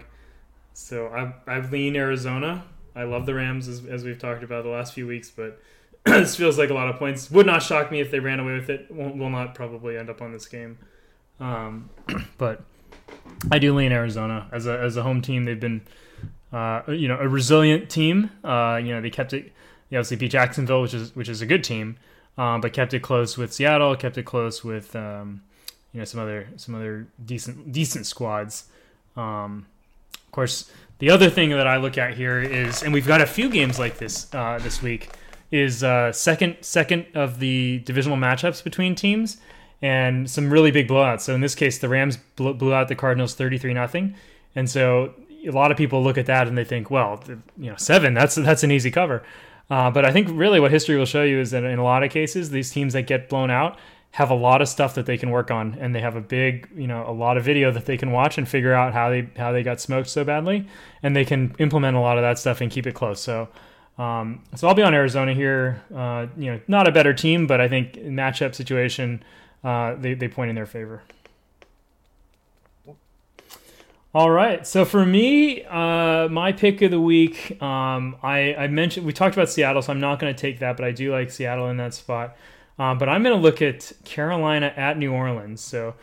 so 0.79 1.09
I've 1.09 1.35
I've 1.47 1.73
leaned 1.73 1.97
Arizona. 1.97 2.65
I 2.95 3.03
love 3.03 3.27
the 3.27 3.35
Rams 3.35 3.67
as, 3.69 3.85
as 3.85 4.05
we've 4.05 4.19
talked 4.19 4.45
about 4.45 4.63
the 4.63 4.71
last 4.71 4.95
few 4.95 5.07
weeks, 5.07 5.31
but 5.31 5.61
this 6.05 6.37
feels 6.37 6.57
like 6.57 6.71
a 6.71 6.75
lot 6.75 6.89
of 6.89 6.97
points. 6.97 7.31
Would 7.31 7.47
not 7.47 7.63
shock 7.63 7.91
me 7.91 8.01
if 8.01 8.11
they 8.11 8.21
ran 8.21 8.39
away 8.39 8.55
with 8.55 8.71
it. 8.71 8.87
Will, 8.89 9.11
will 9.11 9.31
not 9.31 9.55
probably 9.55 9.99
end 9.99 10.09
up 10.09 10.23
on 10.23 10.33
this 10.33 10.47
game, 10.47 10.79
um, 11.41 11.91
but 12.39 12.63
I 13.51 13.59
do 13.59 13.75
lean 13.75 13.91
Arizona 13.91 14.49
as 14.53 14.67
a 14.67 14.79
as 14.79 14.97
a 14.97 15.03
home 15.03 15.21
team. 15.21 15.45
They've 15.47 15.59
been 15.59 15.83
uh, 16.53 16.83
you 16.87 17.09
know 17.09 17.19
a 17.19 17.29
resilient 17.29 17.91
team. 17.91 18.31
Uh, 18.45 18.81
you 18.83 18.95
know 18.95 19.01
they 19.01 19.11
kept 19.11 19.33
it 19.33 19.53
they 19.91 19.97
obviously 19.97 20.17
beat 20.17 20.31
Jacksonville, 20.31 20.83
which 20.83 20.95
is 20.95 21.15
which 21.17 21.29
is 21.29 21.43
a 21.43 21.47
good 21.47 21.65
team, 21.65 21.97
um, 22.39 22.61
but 22.61 22.73
kept 22.73 22.95
it 22.95 23.01
close 23.01 23.37
with 23.37 23.53
Seattle, 23.53 23.97
kept 23.97 24.17
it 24.17 24.25
close 24.25 24.63
with 24.63 24.95
um, 24.95 25.43
you 25.93 25.99
know 25.99 26.05
some 26.05 26.21
other 26.21 26.49
some 26.57 26.77
other 26.77 27.09
decent 27.25 27.73
decent 27.73 28.07
squads. 28.07 28.67
Um, 29.17 29.67
of 30.29 30.33
course, 30.33 30.71
the 30.99 31.11
other 31.11 31.31
thing 31.31 31.51
that 31.51 31.67
I 31.67 31.79
look 31.79 31.97
at 31.97 32.15
here 32.15 32.39
is, 32.41 32.83
and 32.83 32.93
we've 32.93 33.07
got 33.07 33.23
a 33.23 33.27
few 33.27 33.49
games 33.49 33.79
like 33.79 33.97
this 33.97 34.33
uh, 34.35 34.59
this 34.63 34.83
week, 34.83 35.09
is 35.51 35.83
uh, 35.83 36.13
second 36.13 36.59
second 36.61 37.07
of 37.15 37.39
the 37.39 37.79
divisional 37.87 38.19
matchups 38.19 38.63
between 38.63 38.95
teams, 38.95 39.39
and 39.81 40.31
some 40.31 40.51
really 40.51 40.71
big 40.71 40.87
blowouts. 40.87 41.23
So 41.23 41.35
in 41.35 41.41
this 41.41 41.55
case, 41.55 41.79
the 41.79 41.89
Rams 41.89 42.19
blew, 42.37 42.53
blew 42.53 42.75
out 42.75 42.89
the 42.89 42.95
Cardinals 42.95 43.35
thirty 43.35 43.57
three 43.57 43.73
nothing, 43.73 44.15
and 44.55 44.69
so 44.69 45.15
a 45.47 45.51
lot 45.51 45.71
of 45.71 45.79
people 45.79 46.03
look 46.03 46.19
at 46.19 46.27
that 46.27 46.47
and 46.49 46.59
they 46.59 46.65
think, 46.65 46.91
well, 46.91 47.23
you 47.57 47.71
know, 47.71 47.77
seven 47.77 48.13
that's 48.13 48.35
that's 48.35 48.63
an 48.63 48.71
easy 48.71 48.91
cover. 48.91 49.23
Uh, 49.71 49.91
but 49.91 50.05
I 50.05 50.13
think 50.13 50.29
really 50.31 50.61
what 50.61 50.71
history 50.71 50.97
will 50.97 51.07
show 51.07 51.23
you 51.23 51.41
is 51.41 51.51
that 51.53 51.65
in 51.65 51.79
a 51.79 51.85
lot 51.85 52.03
of 52.03 52.11
cases, 52.11 52.51
these 52.51 52.71
teams 52.71 52.93
that 52.93 53.07
get 53.07 53.29
blown 53.29 53.51
out 53.51 53.79
have 54.13 54.31
a 54.31 54.35
lot 54.35 54.63
of 54.63 54.69
stuff 54.69 54.95
that 54.95 55.07
they 55.07 55.17
can 55.19 55.31
work 55.31 55.51
on, 55.51 55.77
and 55.79 55.95
they 55.95 56.01
have 56.01 56.17
a 56.17 56.21
big, 56.21 56.69
you 56.75 56.87
know, 56.87 57.05
a 57.07 57.13
lot 57.13 57.37
of 57.37 57.45
video 57.45 57.71
that 57.71 57.87
they 57.87 57.97
can 57.97 58.11
watch 58.11 58.39
and 58.39 58.49
figure 58.49 58.73
out 58.73 58.93
how 58.93 59.11
they 59.11 59.29
how 59.37 59.53
they 59.53 59.63
got 59.63 59.81
smoked 59.81 60.09
so 60.09 60.25
badly, 60.25 60.67
and 61.03 61.15
they 61.15 61.25
can 61.25 61.55
implement 61.59 61.97
a 61.97 62.01
lot 62.01 62.19
of 62.19 62.23
that 62.23 62.39
stuff 62.39 62.61
and 62.61 62.71
keep 62.71 62.87
it 62.87 62.95
close. 62.95 63.21
So. 63.21 63.49
Um, 63.99 64.45
so 64.55 64.69
I'll 64.69 64.75
be 64.75 64.85
on 64.85 64.95
Arizona 64.95 65.35
here. 65.35 65.83
Uh, 65.93 66.29
you 66.37 66.53
know, 66.53 66.61
not 66.69 66.87
a 66.87 66.93
better 66.93 67.13
team, 67.13 67.49
but 67.49 67.61
I 67.61 67.69
think 67.69 67.95
matchup 67.95 68.55
situation, 68.55 69.25
uh, 69.65 69.97
they, 69.97 70.15
they 70.15 70.29
point 70.29 70.51
in 70.51 70.55
their 70.55 70.67
favor. 70.67 71.03
All 74.15 74.31
right. 74.31 74.67
So 74.67 74.85
for 74.85 75.05
me, 75.05 75.65
uh, 75.65 76.29
my 76.29 76.53
pick 76.53 76.81
of 76.81 76.91
the 76.91 77.01
week, 77.01 77.61
um, 77.63 78.17
I, 78.23 78.55
I, 78.55 78.67
mentioned 78.69 79.05
we 79.05 79.13
talked 79.13 79.37
about 79.37 79.51
Seattle, 79.51 79.83
so 79.83 79.93
I'm 79.93 80.01
not 80.01 80.19
going 80.19 80.35
to 80.35 80.41
take 80.41 80.61
that, 80.61 80.79
but 80.79 80.87
I 80.87 80.93
do 80.93 81.13
like 81.13 81.31
Seattle 81.31 81.69
in 81.69 81.77
that 81.77 81.93
spot. 81.93 82.35
Um, 82.79 82.99
but 82.99 83.09
I'm 83.09 83.23
going 83.23 83.37
to 83.37 83.43
look 83.43 83.61
at 83.61 83.93
Carolina 84.05 84.73
at 84.77 84.97
New 84.97 85.13
Orleans. 85.13 85.61
So, 85.61 85.95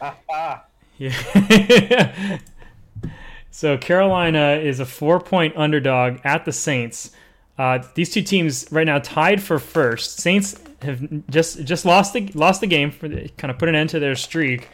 yeah. 0.98 2.38
so 3.52 3.78
Carolina 3.78 4.60
is 4.62 4.80
a 4.80 4.86
four 4.86 5.20
point 5.20 5.56
underdog 5.56 6.20
at 6.24 6.46
the 6.46 6.52
Saints. 6.52 7.12
Uh, 7.58 7.80
these 7.94 8.12
two 8.12 8.22
teams 8.22 8.68
right 8.72 8.86
now 8.86 9.00
tied 9.00 9.42
for 9.42 9.60
first. 9.60 10.20
Saints 10.20 10.60
have 10.82 11.28
just 11.30 11.64
just 11.64 11.86
lost 11.86 12.14
the 12.14 12.30
lost 12.34 12.60
the 12.60 12.68
game 12.68 12.92
for 12.92 13.08
the, 13.08 13.30
kind 13.38 13.50
of 13.50 13.58
put 13.58 13.70
an 13.70 13.76
end 13.76 13.90
to 13.92 14.00
their 14.00 14.16
streak. 14.16 14.70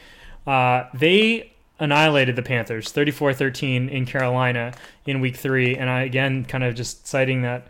Uh, 0.47 0.85
they 0.95 1.53
annihilated 1.79 2.35
the 2.35 2.43
Panthers 2.43 2.91
34-13 2.93 3.89
in 3.89 4.05
Carolina 4.05 4.71
in 5.07 5.19
week 5.19 5.35
3 5.35 5.77
and 5.77 5.89
I 5.89 6.03
again 6.03 6.45
kind 6.45 6.63
of 6.63 6.75
just 6.75 7.07
citing 7.07 7.41
that 7.41 7.67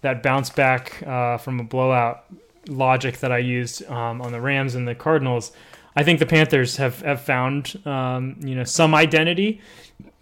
that 0.00 0.20
bounce 0.20 0.50
back 0.50 1.00
uh, 1.06 1.38
from 1.38 1.60
a 1.60 1.64
blowout 1.64 2.24
logic 2.68 3.18
that 3.18 3.32
I 3.32 3.38
used 3.38 3.88
um, 3.90 4.22
on 4.22 4.32
the 4.32 4.40
Rams 4.40 4.74
and 4.74 4.86
the 4.86 4.94
Cardinals 4.94 5.52
I 5.94 6.04
think 6.04 6.20
the 6.20 6.26
Panthers 6.26 6.76
have, 6.76 7.02
have 7.02 7.20
found 7.20 7.80
um, 7.86 8.36
you 8.40 8.54
know 8.54 8.64
some 8.64 8.94
identity 8.94 9.60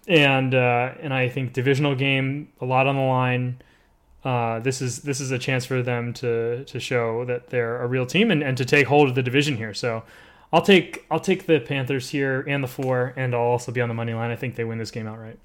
and 0.08 0.54
uh, 0.54 0.94
and 1.00 1.14
I 1.14 1.28
think 1.28 1.52
divisional 1.52 1.94
game 1.94 2.48
a 2.60 2.64
lot 2.64 2.86
on 2.86 2.96
the 2.96 3.02
line 3.02 3.60
uh, 4.24 4.60
this 4.60 4.82
is 4.82 5.00
this 5.00 5.20
is 5.20 5.30
a 5.30 5.38
chance 5.38 5.64
for 5.64 5.82
them 5.82 6.12
to 6.14 6.64
to 6.64 6.80
show 6.80 7.24
that 7.26 7.48
they're 7.48 7.82
a 7.82 7.86
real 7.86 8.06
team 8.06 8.30
and, 8.30 8.42
and 8.42 8.56
to 8.56 8.64
take 8.64 8.86
hold 8.86 9.08
of 9.08 9.14
the 9.14 9.22
division 9.22 9.56
here 9.56 9.74
so 9.74 10.02
I'll 10.52 10.62
take 10.62 11.06
I'll 11.10 11.20
take 11.20 11.46
the 11.46 11.60
Panthers 11.60 12.10
here 12.10 12.40
and 12.40 12.62
the 12.62 12.68
four, 12.68 13.14
and 13.16 13.34
I'll 13.34 13.40
also 13.40 13.70
be 13.70 13.80
on 13.80 13.88
the 13.88 13.94
money 13.94 14.14
line. 14.14 14.30
I 14.30 14.36
think 14.36 14.56
they 14.56 14.64
win 14.64 14.78
this 14.78 14.90
game 14.90 15.06
outright. 15.06 15.38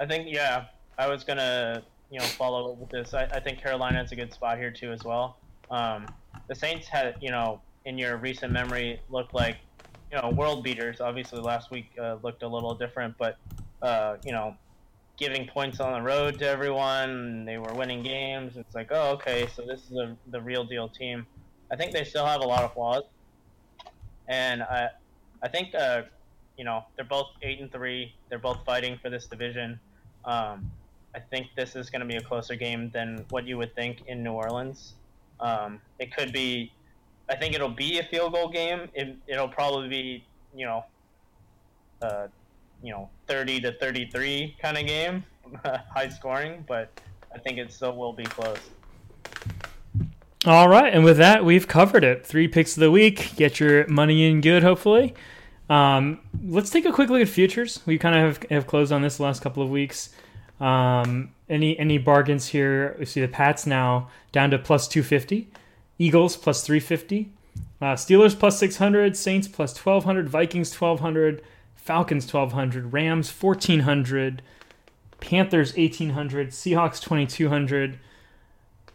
I 0.00 0.06
think 0.06 0.26
yeah, 0.28 0.64
I 0.98 1.06
was 1.06 1.22
gonna 1.22 1.82
you 2.10 2.18
know 2.18 2.24
follow 2.24 2.72
up 2.72 2.78
with 2.78 2.90
this. 2.90 3.14
I, 3.14 3.24
I 3.26 3.38
think 3.38 3.60
Carolina's 3.60 4.10
a 4.10 4.16
good 4.16 4.32
spot 4.32 4.58
here 4.58 4.72
too 4.72 4.90
as 4.90 5.04
well. 5.04 5.36
Um, 5.74 6.14
the 6.48 6.54
Saints 6.54 6.88
had 6.88 7.16
you 7.20 7.30
know 7.30 7.62
in 7.84 7.98
your 7.98 8.18
recent 8.18 8.52
memory 8.52 9.00
looked 9.10 9.34
like 9.34 9.58
you 10.12 10.20
know 10.20 10.30
world 10.30 10.64
beaters. 10.64 11.00
Obviously 11.00 11.40
last 11.40 11.70
week 11.72 11.92
uh, 12.00 12.16
looked 12.22 12.42
a 12.42 12.48
little 12.48 12.74
different, 12.74 13.16
but 13.18 13.38
uh, 13.82 14.16
you 14.24 14.32
know 14.32 14.56
giving 15.18 15.46
points 15.48 15.80
on 15.80 15.94
the 15.94 16.02
road 16.02 16.38
to 16.40 16.48
everyone. 16.48 17.44
They 17.46 17.58
were 17.58 17.74
winning 17.74 18.02
games. 18.02 18.56
It's 18.56 18.74
like 18.74 18.88
oh 18.92 19.12
okay, 19.14 19.48
so 19.48 19.64
this 19.66 19.82
is 19.90 19.96
a, 19.98 20.16
the 20.28 20.40
real 20.40 20.64
deal 20.64 20.88
team. 20.88 21.26
I 21.72 21.76
think 21.76 21.92
they 21.92 22.04
still 22.04 22.26
have 22.26 22.42
a 22.42 22.46
lot 22.46 22.64
of 22.64 22.74
flaws 22.74 23.04
and 24.28 24.62
I, 24.62 24.88
I 25.42 25.48
think 25.48 25.74
uh, 25.74 26.04
you 26.56 26.64
know 26.64 26.84
they're 26.96 27.04
both 27.04 27.28
eight 27.42 27.60
and 27.60 27.72
three. 27.72 28.14
They're 28.28 28.38
both 28.38 28.64
fighting 28.64 28.98
for 29.02 29.10
this 29.10 29.26
division. 29.26 29.80
Um, 30.24 30.72
I 31.14 31.20
think 31.20 31.48
this 31.56 31.76
is 31.76 31.90
going 31.90 32.00
to 32.00 32.06
be 32.06 32.16
a 32.16 32.22
closer 32.22 32.56
game 32.56 32.90
than 32.92 33.26
what 33.30 33.46
you 33.46 33.58
would 33.58 33.74
think 33.74 34.02
in 34.06 34.22
New 34.22 34.32
Orleans. 34.32 34.94
Um, 35.44 35.80
it 35.98 36.14
could 36.16 36.32
be. 36.32 36.72
I 37.28 37.36
think 37.36 37.54
it'll 37.54 37.68
be 37.68 37.98
a 37.98 38.04
field 38.04 38.32
goal 38.32 38.48
game. 38.48 38.88
It, 38.94 39.16
it'll 39.26 39.48
probably 39.48 39.88
be 39.88 40.24
you 40.54 40.66
know, 40.66 40.84
uh, 42.02 42.28
you 42.82 42.92
know, 42.92 43.10
thirty 43.26 43.60
to 43.60 43.72
thirty-three 43.72 44.56
kind 44.60 44.78
of 44.78 44.86
game, 44.86 45.24
high 45.94 46.08
scoring, 46.08 46.64
but 46.66 47.00
I 47.34 47.38
think 47.38 47.58
it 47.58 47.72
still 47.72 47.96
will 47.96 48.12
be 48.12 48.24
close. 48.24 48.58
All 50.46 50.68
right, 50.68 50.92
and 50.92 51.04
with 51.04 51.16
that, 51.18 51.44
we've 51.44 51.68
covered 51.68 52.04
it. 52.04 52.26
Three 52.26 52.48
picks 52.48 52.76
of 52.76 52.80
the 52.80 52.90
week. 52.90 53.34
Get 53.36 53.60
your 53.60 53.86
money 53.88 54.28
in 54.28 54.40
good, 54.40 54.62
hopefully. 54.62 55.14
Um, 55.70 56.20
let's 56.46 56.68
take 56.70 56.84
a 56.84 56.92
quick 56.92 57.08
look 57.08 57.22
at 57.22 57.28
futures. 57.28 57.80
We 57.86 57.96
kind 57.98 58.14
of 58.14 58.22
have, 58.22 58.50
have 58.50 58.66
closed 58.66 58.92
on 58.92 59.00
this 59.00 59.18
last 59.18 59.40
couple 59.40 59.62
of 59.62 59.70
weeks. 59.70 60.10
Um, 60.60 61.33
any 61.48 61.78
any 61.78 61.98
bargains 61.98 62.48
here? 62.48 62.96
We 62.98 63.04
see 63.04 63.20
the 63.20 63.28
Pats 63.28 63.66
now 63.66 64.08
down 64.32 64.50
to 64.50 64.58
plus 64.58 64.88
two 64.88 65.02
fifty, 65.02 65.48
Eagles 65.98 66.36
plus 66.36 66.64
three 66.64 66.80
fifty, 66.80 67.30
uh, 67.80 67.94
Steelers 67.94 68.38
plus 68.38 68.58
six 68.58 68.76
hundred, 68.76 69.16
Saints 69.16 69.48
plus 69.48 69.72
twelve 69.74 70.04
hundred, 70.04 70.28
Vikings 70.28 70.70
twelve 70.70 71.00
hundred, 71.00 71.42
Falcons 71.76 72.26
twelve 72.26 72.52
hundred, 72.52 72.92
Rams 72.92 73.30
fourteen 73.30 73.80
hundred, 73.80 74.42
Panthers 75.20 75.74
eighteen 75.76 76.10
hundred, 76.10 76.50
Seahawks 76.50 77.00
twenty 77.00 77.26
two 77.26 77.48
hundred. 77.48 77.98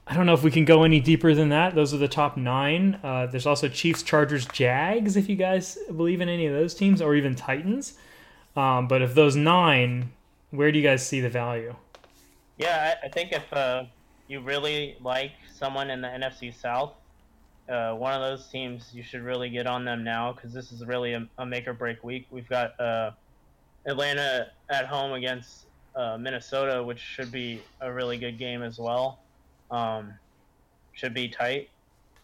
I 0.07 0.15
don't 0.15 0.25
know 0.25 0.33
if 0.33 0.41
we 0.41 0.49
can 0.49 0.65
go 0.65 0.81
any 0.81 0.99
deeper 0.99 1.35
than 1.35 1.49
that. 1.49 1.75
Those 1.75 1.93
are 1.93 1.97
the 1.97 2.07
top 2.07 2.35
nine. 2.35 2.99
Uh, 3.03 3.27
there's 3.27 3.45
also 3.45 3.67
Chiefs, 3.67 4.01
Chargers, 4.01 4.47
Jags, 4.47 5.15
if 5.15 5.29
you 5.29 5.35
guys 5.35 5.77
believe 5.95 6.19
in 6.19 6.27
any 6.27 6.47
of 6.47 6.53
those 6.53 6.73
teams, 6.73 6.99
or 6.99 7.13
even 7.13 7.35
Titans. 7.35 7.93
Um, 8.55 8.87
but 8.87 9.03
of 9.03 9.13
those 9.13 9.35
nine, 9.35 10.09
where 10.49 10.71
do 10.71 10.79
you 10.79 10.83
guys 10.83 11.05
see 11.07 11.21
the 11.21 11.29
value? 11.29 11.75
Yeah, 12.59 12.93
I, 13.01 13.05
I 13.05 13.09
think 13.09 13.31
if 13.31 13.51
uh, 13.53 13.85
you 14.27 14.41
really 14.41 14.97
like 15.01 15.31
someone 15.51 15.89
in 15.89 16.01
the 16.01 16.09
NFC 16.09 16.53
South, 16.53 16.91
uh, 17.69 17.93
one 17.93 18.13
of 18.13 18.19
those 18.19 18.47
teams, 18.49 18.91
you 18.93 19.01
should 19.01 19.21
really 19.21 19.49
get 19.49 19.65
on 19.65 19.85
them 19.85 20.03
now 20.03 20.33
because 20.33 20.51
this 20.51 20.73
is 20.73 20.85
really 20.85 21.13
a, 21.13 21.25
a, 21.37 21.45
make 21.45 21.69
or 21.69 21.73
break 21.73 22.03
week. 22.03 22.27
We've 22.31 22.49
got 22.49 22.77
uh, 22.77 23.11
Atlanta 23.85 24.51
at 24.69 24.87
home 24.87 25.13
against 25.13 25.67
uh, 25.95 26.17
Minnesota, 26.19 26.83
which 26.83 26.99
should 26.99 27.31
be 27.31 27.61
a 27.79 27.91
really 27.91 28.17
good 28.17 28.37
game 28.37 28.61
as 28.61 28.77
well. 28.77 29.19
Um, 29.71 30.13
should 30.91 31.13
be 31.13 31.29
tight. 31.29 31.69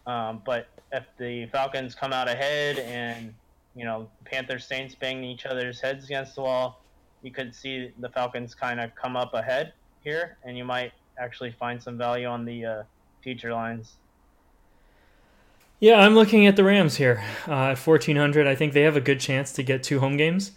Um, 0.06 0.42
but 0.44 0.68
if 0.92 1.04
the 1.16 1.46
Falcons 1.46 1.94
come 1.94 2.12
out 2.12 2.28
ahead 2.28 2.78
and 2.80 3.32
you 3.74 3.84
know 3.84 4.06
Panthers 4.26 4.66
Saints 4.66 4.94
banging 4.94 5.24
each 5.24 5.46
other's 5.46 5.80
heads 5.80 6.04
against 6.04 6.34
the 6.34 6.42
wall, 6.42 6.82
you 7.22 7.30
could 7.30 7.54
see 7.54 7.90
the 8.00 8.10
Falcons 8.10 8.54
kind 8.54 8.80
of 8.80 8.94
come 8.94 9.16
up 9.16 9.32
ahead 9.32 9.72
here, 10.06 10.38
and 10.44 10.56
you 10.56 10.64
might 10.64 10.92
actually 11.18 11.50
find 11.50 11.82
some 11.82 11.98
value 11.98 12.26
on 12.26 12.44
the 12.44 12.64
uh, 12.64 12.82
future 13.22 13.52
lines. 13.52 13.96
Yeah, 15.80 15.96
I'm 16.00 16.14
looking 16.14 16.46
at 16.46 16.54
the 16.54 16.64
Rams 16.64 16.96
here 16.96 17.22
uh, 17.48 17.72
at 17.72 17.78
1400. 17.78 18.46
I 18.46 18.54
think 18.54 18.72
they 18.72 18.82
have 18.82 18.96
a 18.96 19.00
good 19.00 19.18
chance 19.18 19.52
to 19.52 19.64
get 19.64 19.82
two 19.82 19.98
home 19.98 20.16
games, 20.16 20.52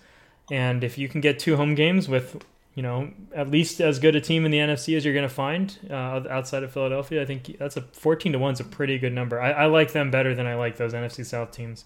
and 0.52 0.84
if 0.84 0.98
you 0.98 1.10
can 1.10 1.20
get 1.20 1.40
two 1.40 1.58
home 1.58 1.74
games 1.74 2.08
with 2.08 2.46
you 2.76 2.84
know 2.84 3.12
at 3.36 3.50
least 3.50 3.82
as 3.82 3.98
good 3.98 4.16
a 4.16 4.22
team 4.22 4.46
in 4.46 4.52
the 4.52 4.60
NFC 4.60 4.96
as 4.96 5.04
you're 5.04 5.16
going 5.16 5.28
to 5.28 5.34
find 5.34 5.78
uh, 5.90 6.22
outside 6.30 6.62
of 6.62 6.72
Philadelphia, 6.72 7.22
I 7.22 7.26
think 7.26 7.58
that's 7.58 7.76
a 7.76 7.82
14 7.82 8.34
to 8.34 8.40
one 8.40 8.54
is 8.54 8.60
a 8.60 8.64
pretty 8.64 9.00
good 9.00 9.14
number. 9.14 9.42
I, 9.42 9.52
I, 9.52 9.66
like 9.66 9.92
them 9.94 10.12
better 10.12 10.36
than 10.36 10.46
I 10.46 10.56
like 10.56 10.78
those 10.78 10.94
NFC 10.94 11.26
South 11.26 11.52
teams 11.52 11.86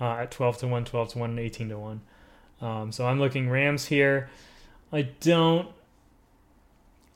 uh, 0.00 0.22
at 0.22 0.32
12 0.32 0.58
to 0.58 0.66
one, 0.66 0.84
12 0.84 1.10
to 1.10 1.18
one, 1.18 1.30
and 1.30 1.38
18 1.38 1.68
to 1.68 1.78
one. 1.78 2.00
Um, 2.60 2.90
so 2.90 3.06
I'm 3.06 3.20
looking 3.20 3.48
Rams 3.48 3.86
here. 3.86 4.28
I 4.92 5.02
don't. 5.02 5.68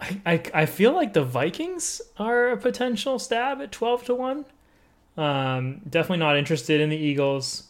I, 0.00 0.20
I, 0.24 0.42
I 0.54 0.66
feel 0.66 0.92
like 0.92 1.12
the 1.12 1.24
Vikings 1.24 2.00
are 2.18 2.50
a 2.50 2.56
potential 2.56 3.18
stab 3.18 3.60
at 3.60 3.70
12 3.70 4.04
to 4.04 4.14
1. 4.14 4.44
Um, 5.16 5.80
definitely 5.88 6.18
not 6.18 6.36
interested 6.36 6.80
in 6.80 6.88
the 6.88 6.96
Eagles, 6.96 7.64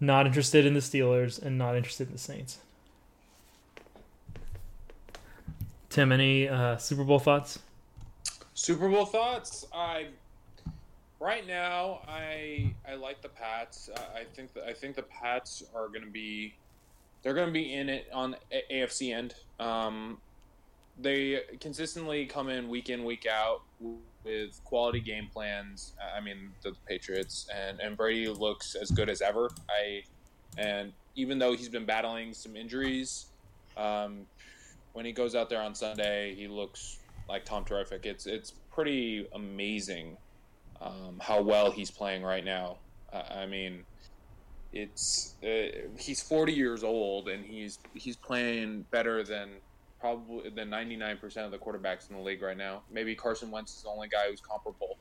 not 0.00 0.26
interested 0.26 0.66
in 0.66 0.74
the 0.74 0.80
Steelers, 0.80 1.40
and 1.40 1.56
not 1.56 1.76
interested 1.76 2.08
in 2.08 2.12
the 2.12 2.18
Saints. 2.18 2.58
Tim, 5.90 6.10
any 6.10 6.48
uh, 6.48 6.76
Super 6.76 7.04
Bowl 7.04 7.20
thoughts? 7.20 7.60
Super 8.54 8.88
Bowl 8.88 9.04
thoughts? 9.04 9.66
I 9.72 10.06
right 11.20 11.46
now 11.46 12.00
I 12.08 12.74
I 12.88 12.94
like 12.94 13.22
the 13.22 13.28
Pats. 13.28 13.88
I 14.14 14.24
think 14.34 14.52
that 14.54 14.64
I 14.64 14.72
think 14.72 14.96
the 14.96 15.02
Pats 15.02 15.62
are 15.74 15.88
going 15.88 16.04
to 16.04 16.10
be 16.10 16.54
they're 17.22 17.34
going 17.34 17.46
to 17.46 17.52
be 17.52 17.74
in 17.74 17.88
it 17.88 18.06
on 18.12 18.36
AFC 18.70 19.14
end. 19.14 19.34
Um, 19.60 20.18
they 20.98 21.40
consistently 21.60 22.26
come 22.26 22.48
in 22.48 22.68
week 22.68 22.90
in 22.90 23.04
week 23.04 23.26
out 23.26 23.62
with 24.24 24.60
quality 24.64 25.00
game 25.00 25.28
plans. 25.32 25.92
I 26.16 26.20
mean, 26.20 26.50
the 26.62 26.72
Patriots 26.86 27.48
and 27.54 27.80
and 27.80 27.96
Brady 27.96 28.28
looks 28.28 28.74
as 28.74 28.90
good 28.90 29.08
as 29.08 29.20
ever. 29.20 29.50
I 29.68 30.02
and 30.56 30.92
even 31.16 31.38
though 31.38 31.54
he's 31.54 31.68
been 31.68 31.84
battling 31.84 32.32
some 32.32 32.56
injuries, 32.56 33.26
um, 33.76 34.26
when 34.92 35.04
he 35.04 35.12
goes 35.12 35.34
out 35.34 35.50
there 35.50 35.60
on 35.60 35.74
Sunday, 35.74 36.34
he 36.34 36.48
looks 36.48 36.98
like 37.28 37.44
Tom 37.44 37.64
Terrific. 37.64 38.06
It's 38.06 38.26
it's 38.26 38.52
pretty 38.72 39.26
amazing 39.34 40.16
um, 40.80 41.18
how 41.20 41.40
well 41.40 41.70
he's 41.70 41.90
playing 41.90 42.22
right 42.22 42.44
now. 42.44 42.76
I 43.12 43.46
mean, 43.46 43.84
it's 44.72 45.34
uh, 45.44 45.88
he's 45.96 46.20
40 46.20 46.52
years 46.52 46.82
old 46.82 47.28
and 47.28 47.44
he's 47.44 47.78
he's 47.94 48.16
playing 48.16 48.84
better 48.90 49.22
than 49.22 49.50
probably 50.04 50.50
the 50.50 50.60
99% 50.60 51.46
of 51.46 51.50
the 51.50 51.56
quarterbacks 51.56 52.10
in 52.10 52.16
the 52.16 52.20
league 52.20 52.42
right 52.42 52.58
now. 52.58 52.82
Maybe 52.92 53.14
Carson 53.14 53.50
Wentz 53.50 53.74
is 53.74 53.84
the 53.84 53.88
only 53.88 54.06
guy 54.06 54.28
who's 54.28 54.42
comparable. 54.42 54.98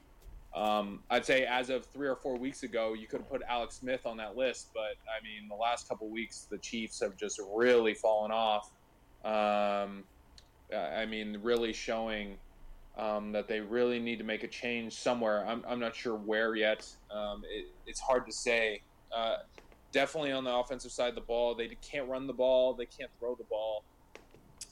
Um, 0.56 1.02
I'd 1.10 1.26
say 1.26 1.44
as 1.44 1.70
of 1.70 1.86
three 1.88 2.08
or 2.08 2.16
four 2.16 2.38
weeks 2.38 2.64
ago, 2.64 2.94
you 2.94 3.06
could 3.06 3.20
have 3.20 3.30
put 3.30 3.42
Alex 3.50 3.76
Smith 3.76 4.06
on 4.06 4.16
that 4.16 4.38
list, 4.38 4.70
but 4.74 4.96
I 5.12 5.22
mean, 5.22 5.50
the 5.50 5.56
last 5.56 5.90
couple 5.90 6.08
weeks, 6.08 6.48
the 6.50 6.58
Chiefs 6.58 7.02
have 7.02 7.18
just 7.18 7.42
really 7.54 7.94
fallen 7.94 8.32
off. 8.32 8.72
Um, 9.26 10.06
I 10.74 11.06
mean, 11.06 11.38
really 11.42 11.74
showing 11.74 12.38
um, 12.98 13.34
that 13.34 13.50
they 13.50 13.60
really 13.60 14.00
need 14.00 14.20
to 14.20 14.24
make 14.24 14.44
a 14.44 14.48
change 14.48 14.94
somewhere. 14.94 15.46
I'm, 15.46 15.66
I'm 15.68 15.82
not 15.82 15.98
sure 15.98 16.16
where 16.16 16.56
yet. 16.56 16.88
Um, 17.12 17.44
it, 17.52 17.68
it's 17.88 18.00
hard 18.00 18.26
to 18.26 18.32
say. 18.32 18.82
Uh, 19.14 19.40
definitely 19.92 20.32
on 20.32 20.46
the 20.46 20.56
offensive 20.56 20.94
side 20.94 21.10
of 21.10 21.16
the 21.16 21.22
ball, 21.22 21.56
they 21.56 21.76
can't 21.82 22.08
run 22.08 22.26
the 22.26 22.32
ball, 22.32 22.74
they 22.74 22.86
can't 22.86 23.12
throw 23.20 23.36
the 23.36 23.44
ball 23.44 23.84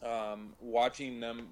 um, 0.03 0.53
watching 0.59 1.19
them 1.19 1.47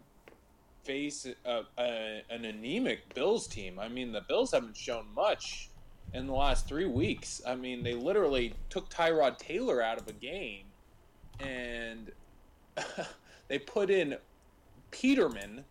face 0.84 1.28
a, 1.46 1.62
a, 1.78 2.22
an 2.30 2.46
anemic 2.46 3.14
Bills 3.14 3.48
team. 3.48 3.80
I 3.80 3.88
mean, 3.88 4.12
the 4.12 4.22
Bills 4.22 4.52
haven't 4.52 4.78
shown 4.78 5.06
much 5.16 5.70
in 6.14 6.26
the 6.28 6.34
last 6.34 6.68
three 6.68 6.86
weeks. 6.86 7.42
I 7.46 7.56
mean, 7.56 7.84
they 7.84 7.94
literally 7.94 8.54
took 8.70 8.90
Tyrod 8.90 9.38
Taylor 9.38 9.82
out 9.82 10.00
of 10.00 10.08
a 10.08 10.14
game 10.14 10.64
and 11.40 12.12
they 13.48 13.60
put 13.60 13.90
in 13.90 14.18
Peterman, 14.92 15.64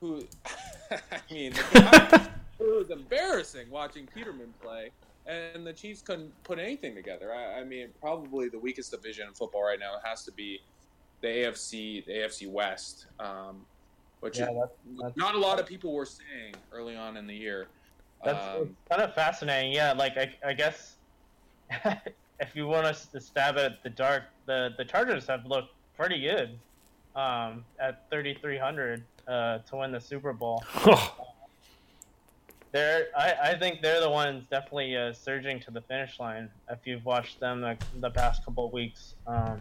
who, 0.00 0.24
I 0.90 1.20
mean, 1.30 1.52
it 1.72 2.28
was 2.58 2.90
embarrassing 2.90 3.70
watching 3.70 4.06
Peterman 4.06 4.52
play. 4.62 4.90
And 5.26 5.66
the 5.66 5.72
Chiefs 5.72 6.02
couldn't 6.02 6.32
put 6.42 6.58
anything 6.58 6.94
together. 6.94 7.32
I, 7.32 7.60
I 7.60 7.64
mean, 7.64 7.88
probably 7.98 8.50
the 8.50 8.58
weakest 8.58 8.90
division 8.90 9.26
in 9.26 9.32
football 9.32 9.62
right 9.62 9.78
now 9.78 9.94
has 10.04 10.22
to 10.24 10.32
be 10.32 10.60
the 11.24 11.30
AFC, 11.30 12.04
the 12.04 12.12
AFC 12.12 12.50
West, 12.50 13.06
um, 13.18 13.64
which 14.20 14.38
yeah, 14.38 14.48
that's, 14.54 14.72
that's, 15.00 15.16
not 15.16 15.34
a 15.34 15.38
lot 15.38 15.58
of 15.58 15.64
people 15.64 15.94
were 15.94 16.04
saying 16.04 16.54
early 16.70 16.96
on 16.96 17.16
in 17.16 17.26
the 17.26 17.34
year. 17.34 17.66
That's 18.22 18.60
um, 18.60 18.76
kind 18.90 19.00
of 19.00 19.14
fascinating. 19.14 19.72
Yeah, 19.72 19.94
like 19.94 20.18
I, 20.18 20.34
I 20.46 20.52
guess 20.52 20.96
if 21.70 22.54
you 22.54 22.66
want 22.66 22.86
us 22.86 23.06
to 23.06 23.20
stab 23.20 23.56
at 23.56 23.82
the 23.82 23.88
dark, 23.88 24.24
the 24.44 24.74
the 24.76 24.84
Chargers 24.84 25.26
have 25.26 25.46
looked 25.46 25.72
pretty 25.96 26.20
good 26.20 26.58
um, 27.16 27.64
at 27.80 28.04
3,300 28.10 29.02
uh, 29.26 29.58
to 29.58 29.76
win 29.76 29.92
the 29.92 30.00
Super 30.00 30.34
Bowl. 30.34 30.62
they're, 32.72 33.06
I, 33.16 33.34
I 33.44 33.58
think 33.58 33.80
they're 33.80 34.00
the 34.00 34.10
ones 34.10 34.44
definitely 34.50 34.94
uh, 34.94 35.14
surging 35.14 35.58
to 35.60 35.70
the 35.70 35.80
finish 35.80 36.20
line. 36.20 36.50
If 36.68 36.80
you've 36.84 37.04
watched 37.06 37.40
them 37.40 37.62
the, 37.62 37.78
the 38.00 38.10
past 38.10 38.44
couple 38.44 38.66
of 38.66 38.72
weeks. 38.72 39.14
Um, 39.26 39.60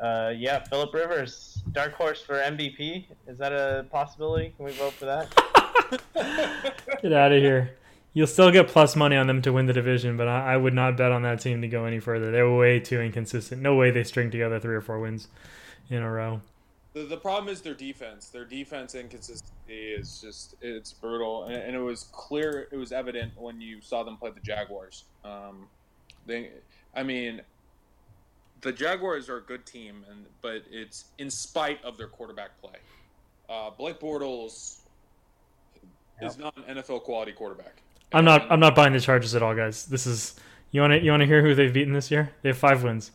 uh, 0.00 0.32
yeah, 0.36 0.64
Philip 0.64 0.94
Rivers, 0.94 1.62
dark 1.72 1.92
horse 1.92 2.22
for 2.22 2.34
MVP. 2.34 3.04
Is 3.26 3.38
that 3.38 3.52
a 3.52 3.86
possibility? 3.90 4.52
Can 4.56 4.64
we 4.64 4.72
vote 4.72 4.92
for 4.94 5.04
that? 5.04 5.28
get 7.02 7.12
out 7.12 7.32
of 7.32 7.42
here. 7.42 7.76
You'll 8.12 8.26
still 8.26 8.50
get 8.50 8.66
plus 8.66 8.96
money 8.96 9.14
on 9.16 9.26
them 9.26 9.40
to 9.42 9.52
win 9.52 9.66
the 9.66 9.72
division, 9.72 10.16
but 10.16 10.26
I, 10.26 10.54
I, 10.54 10.56
would 10.56 10.74
not 10.74 10.96
bet 10.96 11.12
on 11.12 11.22
that 11.22 11.40
team 11.40 11.62
to 11.62 11.68
go 11.68 11.84
any 11.84 12.00
further. 12.00 12.32
They're 12.32 12.50
way 12.50 12.80
too 12.80 13.00
inconsistent. 13.00 13.62
No 13.62 13.76
way 13.76 13.92
they 13.92 14.02
string 14.02 14.32
together 14.32 14.58
three 14.58 14.74
or 14.74 14.80
four 14.80 14.98
wins 14.98 15.28
in 15.90 16.02
a 16.02 16.10
row. 16.10 16.40
The, 16.92 17.04
the 17.04 17.16
problem 17.16 17.52
is 17.52 17.60
their 17.60 17.74
defense. 17.74 18.28
Their 18.28 18.44
defense 18.44 18.96
inconsistency 18.96 19.52
is 19.68 20.20
just 20.20 20.56
it's 20.60 20.92
brutal, 20.92 21.44
and, 21.44 21.54
and 21.54 21.76
it 21.76 21.80
was 21.80 22.08
clear. 22.10 22.66
It 22.72 22.76
was 22.76 22.90
evident 22.90 23.32
when 23.36 23.60
you 23.60 23.80
saw 23.80 24.02
them 24.02 24.16
play 24.16 24.30
the 24.30 24.40
Jaguars. 24.40 25.04
Um, 25.24 25.68
they, 26.26 26.50
I 26.96 27.04
mean, 27.04 27.42
the 28.62 28.72
Jaguars 28.72 29.28
are 29.28 29.38
a 29.38 29.42
good 29.42 29.64
team, 29.66 30.04
and 30.10 30.24
but 30.42 30.62
it's 30.70 31.06
in 31.18 31.30
spite 31.30 31.82
of 31.84 31.96
their 31.96 32.08
quarterback 32.08 32.60
play. 32.60 32.78
Uh, 33.48 33.70
Blake 33.70 33.98
Bortles 33.98 34.78
yep. 36.20 36.30
is 36.30 36.38
not 36.38 36.54
an 36.56 36.76
NFL 36.76 37.02
quality 37.02 37.32
quarterback. 37.32 37.82
I'm 38.12 38.24
not. 38.24 38.50
I'm 38.50 38.60
not 38.60 38.74
buying 38.74 38.92
the 38.92 39.00
Chargers 39.00 39.34
at 39.34 39.42
all, 39.42 39.54
guys. 39.54 39.86
This 39.86 40.06
is 40.06 40.34
you 40.72 40.80
want 40.80 40.92
to 40.92 41.02
you 41.02 41.10
want 41.10 41.22
to 41.22 41.26
hear 41.26 41.42
who 41.42 41.54
they've 41.54 41.72
beaten 41.72 41.92
this 41.92 42.10
year? 42.10 42.32
They 42.42 42.50
have 42.50 42.58
five 42.58 42.82
wins. 42.82 43.12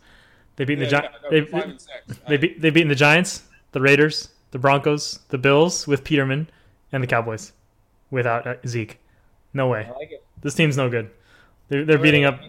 They 0.56 0.66
beat 0.66 0.80
yeah, 0.80 0.86
the 0.86 0.92
Giants. 0.92 1.18
Yeah, 1.24 1.30
no, 1.30 2.16
they, 2.16 2.28
they 2.28 2.38
beat 2.38 2.62
they 2.62 2.70
beaten 2.70 2.90
the 2.90 2.96
Giants, 2.96 3.44
the 3.72 3.82
Raiders, 3.82 4.30
the 4.52 4.60
Broncos, 4.60 5.20
the 5.30 5.38
Bills 5.38 5.86
with 5.88 6.04
Peterman, 6.04 6.50
and 6.92 7.04
the 7.04 7.08
Cowboys 7.08 7.52
without 8.10 8.48
uh, 8.48 8.56
Zeke. 8.66 9.00
No 9.54 9.68
way. 9.68 9.90
Like 9.98 10.22
this 10.42 10.56
team's 10.56 10.78
no 10.78 10.90
good. 10.90 11.12
They're, 11.68 11.84
they're 11.84 11.98
beating 11.98 12.26
up 12.26 12.40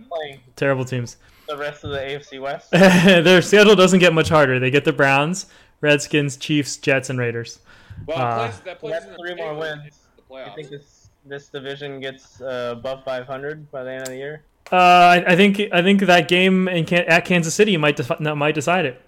terrible 0.57 0.85
teams 0.85 1.17
the 1.47 1.57
rest 1.57 1.85
of 1.85 1.91
the 1.91 1.99
AFC 1.99 2.41
West? 2.41 2.71
Their 2.71 3.43
schedule 3.43 3.77
doesn't 3.77 4.01
get 4.01 4.13
much 4.13 4.29
harder. 4.29 4.59
They 4.59 4.71
get 4.71 4.85
the 4.85 4.93
Browns, 4.93 5.47
Redskins, 5.81 6.37
Chiefs, 6.37 6.77
Jets, 6.77 7.11
and 7.11 7.19
Raiders. 7.19 7.61
Well, 8.07 8.19
uh, 8.19 8.53
that 8.65 8.81
plays, 8.81 9.03
three 9.19 9.35
more 9.35 9.55
wins. 9.55 10.01
I 10.35 10.51
think 10.51 10.69
this 10.69 10.97
this 11.27 11.49
division 11.49 12.01
gets 12.01 12.41
uh, 12.41 12.75
above 12.77 13.05
500 13.05 13.71
by 13.71 13.85
the 13.85 13.93
end 13.93 14.03
of 14.03 14.09
the 14.09 14.17
year? 14.17 14.43
Uh, 14.71 14.77
I, 14.77 15.33
I, 15.33 15.37
think 15.37 15.61
I 15.73 15.83
think 15.83 16.01
that 16.03 16.29
game 16.29 16.69
in 16.69 16.93
at 16.93 17.25
Kansas 17.25 17.55
City 17.55 17.77
might 17.77 17.97
defi- 17.97 18.21
might 18.21 18.55
decide 18.55 18.85
it. 18.85 19.01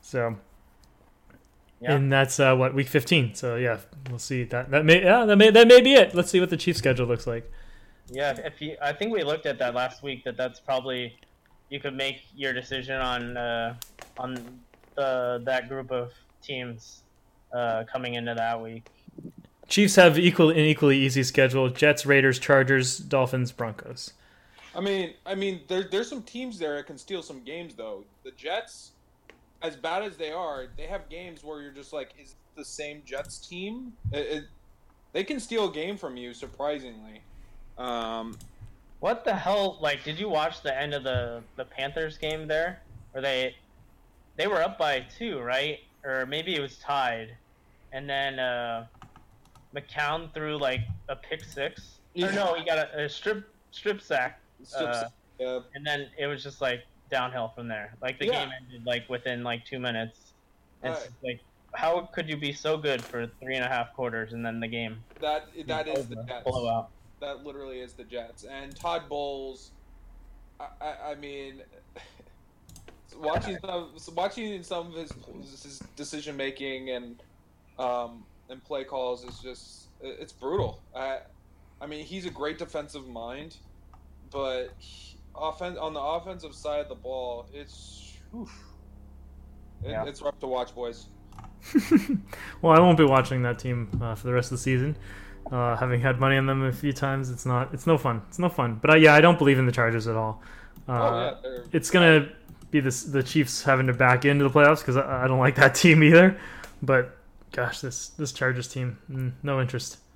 So, 0.00 0.36
yeah. 1.80 1.92
and 1.92 2.10
that's 2.10 2.40
uh, 2.40 2.54
what 2.54 2.74
week 2.74 2.88
15. 2.88 3.34
So 3.34 3.56
yeah, 3.56 3.78
we'll 4.08 4.18
see 4.18 4.44
that 4.44 4.70
that 4.70 4.84
may 4.86 5.02
yeah 5.04 5.26
that 5.26 5.36
may 5.36 5.50
that 5.50 5.68
may 5.68 5.82
be 5.82 5.92
it. 5.92 6.14
Let's 6.14 6.30
see 6.30 6.40
what 6.40 6.48
the 6.48 6.56
Chiefs 6.56 6.78
schedule 6.78 7.06
looks 7.06 7.26
like. 7.26 7.50
Yeah, 8.10 8.38
if 8.42 8.62
you, 8.62 8.76
I 8.80 8.94
think 8.94 9.12
we 9.12 9.22
looked 9.22 9.44
at 9.44 9.58
that 9.58 9.74
last 9.74 10.02
week. 10.02 10.24
That 10.24 10.38
that's 10.38 10.58
probably 10.58 11.18
you 11.70 11.80
could 11.80 11.94
make 11.94 12.22
your 12.34 12.52
decision 12.52 13.00
on 13.00 13.36
uh, 13.36 13.74
on 14.18 14.60
the 14.94 15.42
that 15.44 15.68
group 15.68 15.90
of 15.90 16.12
teams 16.42 17.02
uh, 17.52 17.84
coming 17.90 18.14
into 18.14 18.34
that 18.34 18.60
week. 18.60 18.88
Chiefs 19.68 19.96
have 19.96 20.18
equal 20.18 20.50
an 20.50 20.58
equally 20.58 20.98
easy 20.98 21.22
schedule: 21.22 21.68
Jets, 21.68 22.06
Raiders, 22.06 22.38
Chargers, 22.38 22.98
Dolphins, 22.98 23.52
Broncos. 23.52 24.12
I 24.74 24.80
mean, 24.80 25.14
I 25.26 25.34
mean, 25.34 25.62
there, 25.68 25.84
there's 25.90 26.08
some 26.08 26.22
teams 26.22 26.58
there 26.58 26.76
that 26.76 26.86
can 26.86 26.98
steal 26.98 27.22
some 27.22 27.42
games 27.42 27.74
though. 27.74 28.04
The 28.24 28.30
Jets, 28.32 28.92
as 29.62 29.76
bad 29.76 30.02
as 30.02 30.16
they 30.16 30.30
are, 30.30 30.68
they 30.76 30.86
have 30.86 31.08
games 31.08 31.42
where 31.42 31.60
you're 31.60 31.72
just 31.72 31.92
like, 31.92 32.14
is 32.18 32.30
it 32.30 32.56
the 32.56 32.64
same 32.64 33.02
Jets 33.04 33.38
team? 33.38 33.92
It, 34.12 34.18
it, 34.18 34.44
they 35.12 35.24
can 35.24 35.40
steal 35.40 35.68
a 35.68 35.72
game 35.72 35.96
from 35.96 36.16
you, 36.16 36.32
surprisingly. 36.32 37.22
Um, 37.76 38.36
What 39.00 39.24
the 39.24 39.34
hell? 39.34 39.78
Like, 39.80 40.02
did 40.04 40.18
you 40.18 40.28
watch 40.28 40.62
the 40.62 40.76
end 40.76 40.94
of 40.94 41.04
the 41.04 41.44
the 41.56 41.64
Panthers 41.64 42.18
game 42.18 42.48
there? 42.48 42.82
Where 43.12 43.22
they 43.22 43.56
they 44.36 44.46
were 44.46 44.62
up 44.62 44.78
by 44.78 45.00
two, 45.00 45.40
right? 45.40 45.78
Or 46.04 46.26
maybe 46.26 46.54
it 46.54 46.60
was 46.60 46.78
tied, 46.78 47.38
and 47.92 48.08
then 48.08 48.38
uh, 48.38 48.88
McCown 49.74 50.32
threw 50.34 50.56
like 50.56 50.80
a 51.08 51.16
pick 51.16 51.44
six. 51.44 52.00
Or 52.16 52.32
no, 52.32 52.54
he 52.54 52.64
got 52.64 52.78
a, 52.78 53.04
a 53.04 53.08
strip 53.08 53.44
strip 53.70 54.00
sack, 54.00 54.40
just- 54.60 54.74
Uh, 54.76 55.08
yeah, 55.38 55.60
and 55.74 55.86
then 55.86 56.10
it 56.18 56.26
was 56.26 56.42
just 56.42 56.60
like 56.60 56.80
downhill 57.08 57.52
from 57.54 57.68
there. 57.68 57.96
Like 58.02 58.18
the 58.18 58.26
Yeah. 58.26 58.44
game 58.44 58.52
ended 58.60 58.82
like 58.84 59.08
within 59.08 59.44
like 59.44 59.64
two 59.64 59.78
minutes. 59.78 60.34
It's 60.82 61.00
Right. 61.00 61.10
like, 61.22 61.40
how 61.76 62.06
could 62.06 62.28
you 62.28 62.36
be 62.36 62.52
so 62.52 62.76
good 62.76 63.06
for 63.06 63.26
three 63.40 63.54
and 63.54 63.64
a 63.64 63.68
half 63.68 63.92
quarters 63.94 64.32
and 64.32 64.44
then 64.44 64.58
the 64.58 64.66
game 64.68 65.04
that 65.20 65.46
that 65.66 65.86
is 65.86 66.08
the 66.08 66.42
blowout? 66.44 66.90
That 67.20 67.44
literally 67.44 67.80
is 67.80 67.92
the 67.94 68.04
Jets. 68.04 68.44
And 68.44 68.74
Todd 68.76 69.08
Bowles, 69.08 69.72
I, 70.60 70.66
I, 70.80 71.10
I 71.10 71.14
mean, 71.16 71.62
watching 73.18 73.58
some 73.64 73.90
watching 74.14 74.62
some 74.62 74.88
of 74.88 74.94
his, 74.94 75.12
his 75.62 75.82
decision 75.96 76.36
making 76.36 76.90
and 76.90 77.22
um, 77.78 78.24
and 78.50 78.62
play 78.64 78.84
calls 78.84 79.24
is 79.24 79.38
just 79.40 79.88
it's 80.00 80.32
brutal. 80.32 80.80
I, 80.94 81.18
I 81.80 81.86
mean, 81.86 82.04
he's 82.04 82.26
a 82.26 82.30
great 82.30 82.58
defensive 82.58 83.06
mind, 83.08 83.56
but 84.30 84.68
he, 84.78 85.16
offen- 85.34 85.78
on 85.78 85.92
the 85.94 86.00
offensive 86.00 86.54
side 86.54 86.80
of 86.80 86.88
the 86.88 86.94
ball, 86.94 87.46
it's 87.52 88.12
whew, 88.30 88.48
it, 89.84 89.90
Yeah. 89.90 90.04
it's 90.06 90.22
rough 90.22 90.38
to 90.40 90.46
watch, 90.46 90.74
boys. 90.74 91.06
well, 92.62 92.72
I 92.72 92.78
won't 92.80 92.96
be 92.98 93.04
watching 93.04 93.42
that 93.42 93.58
team 93.58 93.90
uh, 94.00 94.14
for 94.14 94.26
the 94.28 94.32
rest 94.32 94.52
of 94.52 94.58
the 94.58 94.62
season. 94.62 94.96
Uh, 95.50 95.76
having 95.76 96.00
had 96.00 96.20
money 96.20 96.36
on 96.36 96.44
them 96.44 96.62
a 96.62 96.72
few 96.72 96.92
times, 96.92 97.30
it's 97.30 97.46
not. 97.46 97.72
It's 97.72 97.86
no 97.86 97.96
fun. 97.96 98.22
It's 98.28 98.38
no 98.38 98.50
fun. 98.50 98.78
But 98.82 98.90
uh, 98.90 98.96
yeah, 98.96 99.14
I 99.14 99.20
don't 99.20 99.38
believe 99.38 99.58
in 99.58 99.64
the 99.64 99.72
Chargers 99.72 100.06
at 100.06 100.14
all. 100.14 100.42
Uh, 100.86 100.92
oh 100.92 101.38
yeah, 101.42 101.62
it's 101.72 101.90
gonna 101.90 102.28
be 102.70 102.80
this, 102.80 103.04
the 103.04 103.22
Chiefs 103.22 103.62
having 103.62 103.86
to 103.86 103.94
back 103.94 104.26
into 104.26 104.44
the 104.44 104.50
playoffs 104.50 104.80
because 104.80 104.96
I, 104.96 105.24
I 105.24 105.26
don't 105.28 105.38
like 105.38 105.54
that 105.56 105.74
team 105.74 106.02
either. 106.02 106.38
But 106.82 107.16
gosh, 107.52 107.80
this 107.80 108.08
this 108.08 108.32
Chargers 108.32 108.68
team, 108.68 108.98
mm, 109.10 109.32
no 109.42 109.60
interest. 109.60 109.98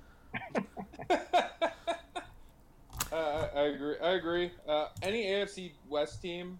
Uh, 3.11 3.47
I, 3.55 3.59
I 3.59 3.63
agree. 3.65 3.95
I 4.03 4.09
agree. 4.13 4.51
Uh, 4.67 4.87
any 5.03 5.25
AFC 5.25 5.73
West 5.87 6.19
team, 6.19 6.59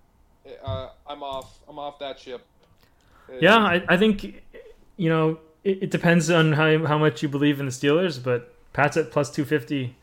uh, 0.63 0.89
I'm 1.07 1.23
off. 1.23 1.57
I'm 1.67 1.79
off 1.79 1.97
that 1.97 2.19
ship. 2.19 2.45
Yeah, 3.39 3.57
I, 3.57 3.83
I 3.89 3.97
think 3.97 4.43
you 4.97 5.09
know 5.09 5.39
it, 5.63 5.83
it 5.83 5.91
depends 5.91 6.29
on 6.29 6.53
how 6.53 6.85
how 6.85 6.99
much 6.99 7.23
you 7.23 7.29
believe 7.29 7.59
in 7.59 7.65
the 7.65 7.71
Steelers, 7.71 8.21
but 8.23 8.52
Pat's 8.73 8.97
at 8.97 9.11
plus 9.11 9.31
two 9.31 9.45
fifty. 9.45 9.95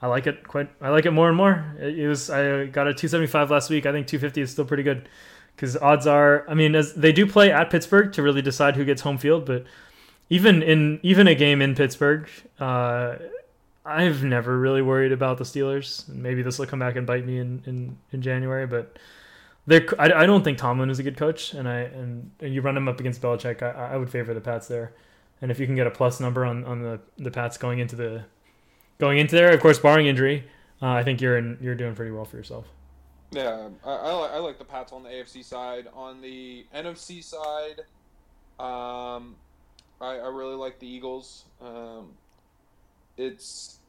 I 0.00 0.06
like 0.06 0.26
it 0.26 0.48
quite. 0.48 0.70
I 0.80 0.88
like 0.88 1.06
it 1.06 1.12
more 1.12 1.28
and 1.28 1.36
more. 1.36 1.76
It, 1.78 1.98
it 1.98 2.08
was 2.08 2.30
I 2.30 2.66
got 2.66 2.88
a 2.88 2.94
two 2.94 3.08
seventy 3.08 3.28
five 3.28 3.50
last 3.50 3.70
week. 3.70 3.86
I 3.86 3.92
think 3.92 4.06
two 4.06 4.18
fifty 4.18 4.40
is 4.40 4.50
still 4.50 4.64
pretty 4.64 4.82
good 4.82 5.08
because 5.54 5.76
odds 5.76 6.06
are. 6.06 6.44
I 6.48 6.54
mean, 6.54 6.74
as 6.74 6.94
they 6.94 7.12
do 7.12 7.26
play 7.26 7.52
at 7.52 7.70
Pittsburgh 7.70 8.12
to 8.14 8.22
really 8.22 8.42
decide 8.42 8.76
who 8.76 8.84
gets 8.84 9.02
home 9.02 9.18
field, 9.18 9.44
but 9.44 9.64
even 10.28 10.62
in 10.62 10.98
even 11.02 11.28
a 11.28 11.34
game 11.34 11.60
in 11.60 11.74
Pittsburgh, 11.74 12.28
uh, 12.58 13.16
I've 13.84 14.24
never 14.24 14.58
really 14.58 14.82
worried 14.82 15.12
about 15.12 15.38
the 15.38 15.44
Steelers. 15.44 16.08
Maybe 16.08 16.42
this 16.42 16.58
will 16.58 16.66
come 16.66 16.78
back 16.78 16.96
and 16.96 17.06
bite 17.06 17.26
me 17.26 17.38
in 17.38 17.62
in, 17.66 17.98
in 18.12 18.22
January, 18.22 18.66
but 18.66 18.98
I, 19.68 20.12
I 20.12 20.26
don't 20.26 20.42
think 20.42 20.58
Tomlin 20.58 20.90
is 20.90 20.98
a 20.98 21.02
good 21.02 21.16
coach, 21.16 21.52
and 21.54 21.68
I 21.68 21.80
and, 21.80 22.30
and 22.40 22.54
you 22.54 22.60
run 22.60 22.76
him 22.76 22.88
up 22.88 22.98
against 22.98 23.20
Belichick. 23.20 23.62
I, 23.62 23.94
I 23.94 23.96
would 23.96 24.10
favor 24.10 24.34
the 24.34 24.40
Pats 24.40 24.68
there, 24.68 24.92
and 25.42 25.50
if 25.50 25.58
you 25.58 25.66
can 25.66 25.74
get 25.74 25.88
a 25.88 25.90
plus 25.90 26.20
number 26.20 26.46
on, 26.46 26.64
on 26.64 26.82
the, 26.82 27.00
the 27.18 27.30
Pats 27.30 27.58
going 27.58 27.80
into 27.80 27.96
the 27.96 28.24
going 28.98 29.18
into 29.18 29.34
there, 29.34 29.52
of 29.52 29.60
course, 29.60 29.80
barring 29.80 30.06
injury, 30.06 30.44
uh, 30.80 30.90
I 30.90 31.02
think 31.02 31.20
you're 31.20 31.36
in, 31.36 31.58
you're 31.60 31.74
doing 31.74 31.94
pretty 31.96 32.12
well 32.12 32.24
for 32.24 32.36
yourself. 32.36 32.66
Yeah, 33.32 33.68
I, 33.84 33.90
I, 33.90 34.12
like, 34.12 34.30
I 34.30 34.38
like 34.38 34.58
the 34.58 34.64
Pats 34.64 34.92
on 34.92 35.02
the 35.02 35.08
AFC 35.08 35.44
side. 35.44 35.88
On 35.94 36.20
the 36.20 36.64
NFC 36.72 37.24
side, 37.24 37.80
um, 38.60 39.34
I, 40.00 40.18
I 40.18 40.28
really 40.28 40.54
like 40.54 40.78
the 40.78 40.86
Eagles. 40.86 41.46
Um, 41.60 42.12
it's 43.16 43.80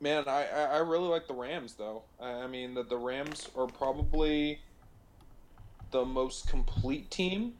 man, 0.00 0.24
I, 0.26 0.46
I 0.46 0.78
really 0.78 1.08
like 1.08 1.28
the 1.28 1.34
Rams 1.34 1.74
though. 1.74 2.02
I, 2.20 2.30
I 2.30 2.46
mean 2.48 2.74
that 2.74 2.88
the 2.88 2.96
Rams 2.96 3.48
are 3.56 3.66
probably 3.66 4.60
the 5.92 6.04
most 6.04 6.48
complete 6.48 7.08
team 7.10 7.54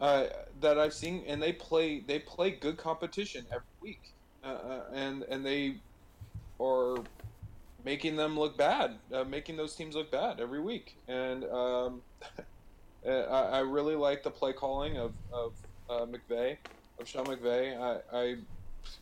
uh, 0.00 0.26
that 0.60 0.78
I've 0.78 0.94
seen, 0.94 1.24
and 1.26 1.42
they 1.42 1.52
play 1.52 2.00
they 2.00 2.18
play 2.18 2.50
good 2.52 2.76
competition 2.76 3.46
every 3.50 3.66
week, 3.80 4.12
uh, 4.44 4.46
uh, 4.46 4.80
and 4.92 5.22
and 5.24 5.44
they 5.44 5.76
are 6.60 6.98
making 7.84 8.16
them 8.16 8.38
look 8.38 8.56
bad, 8.56 8.96
uh, 9.12 9.24
making 9.24 9.56
those 9.56 9.74
teams 9.74 9.94
look 9.94 10.10
bad 10.10 10.40
every 10.40 10.60
week. 10.60 10.96
And 11.08 11.44
um, 11.44 12.02
I, 13.06 13.10
I 13.10 13.58
really 13.60 13.94
like 13.94 14.22
the 14.22 14.30
play 14.30 14.52
calling 14.52 14.98
of 14.98 15.12
of 15.32 15.52
uh, 15.88 16.02
of 16.02 17.08
Sean 17.08 17.26
McVay. 17.26 17.80
I, 17.80 18.16
I 18.16 18.36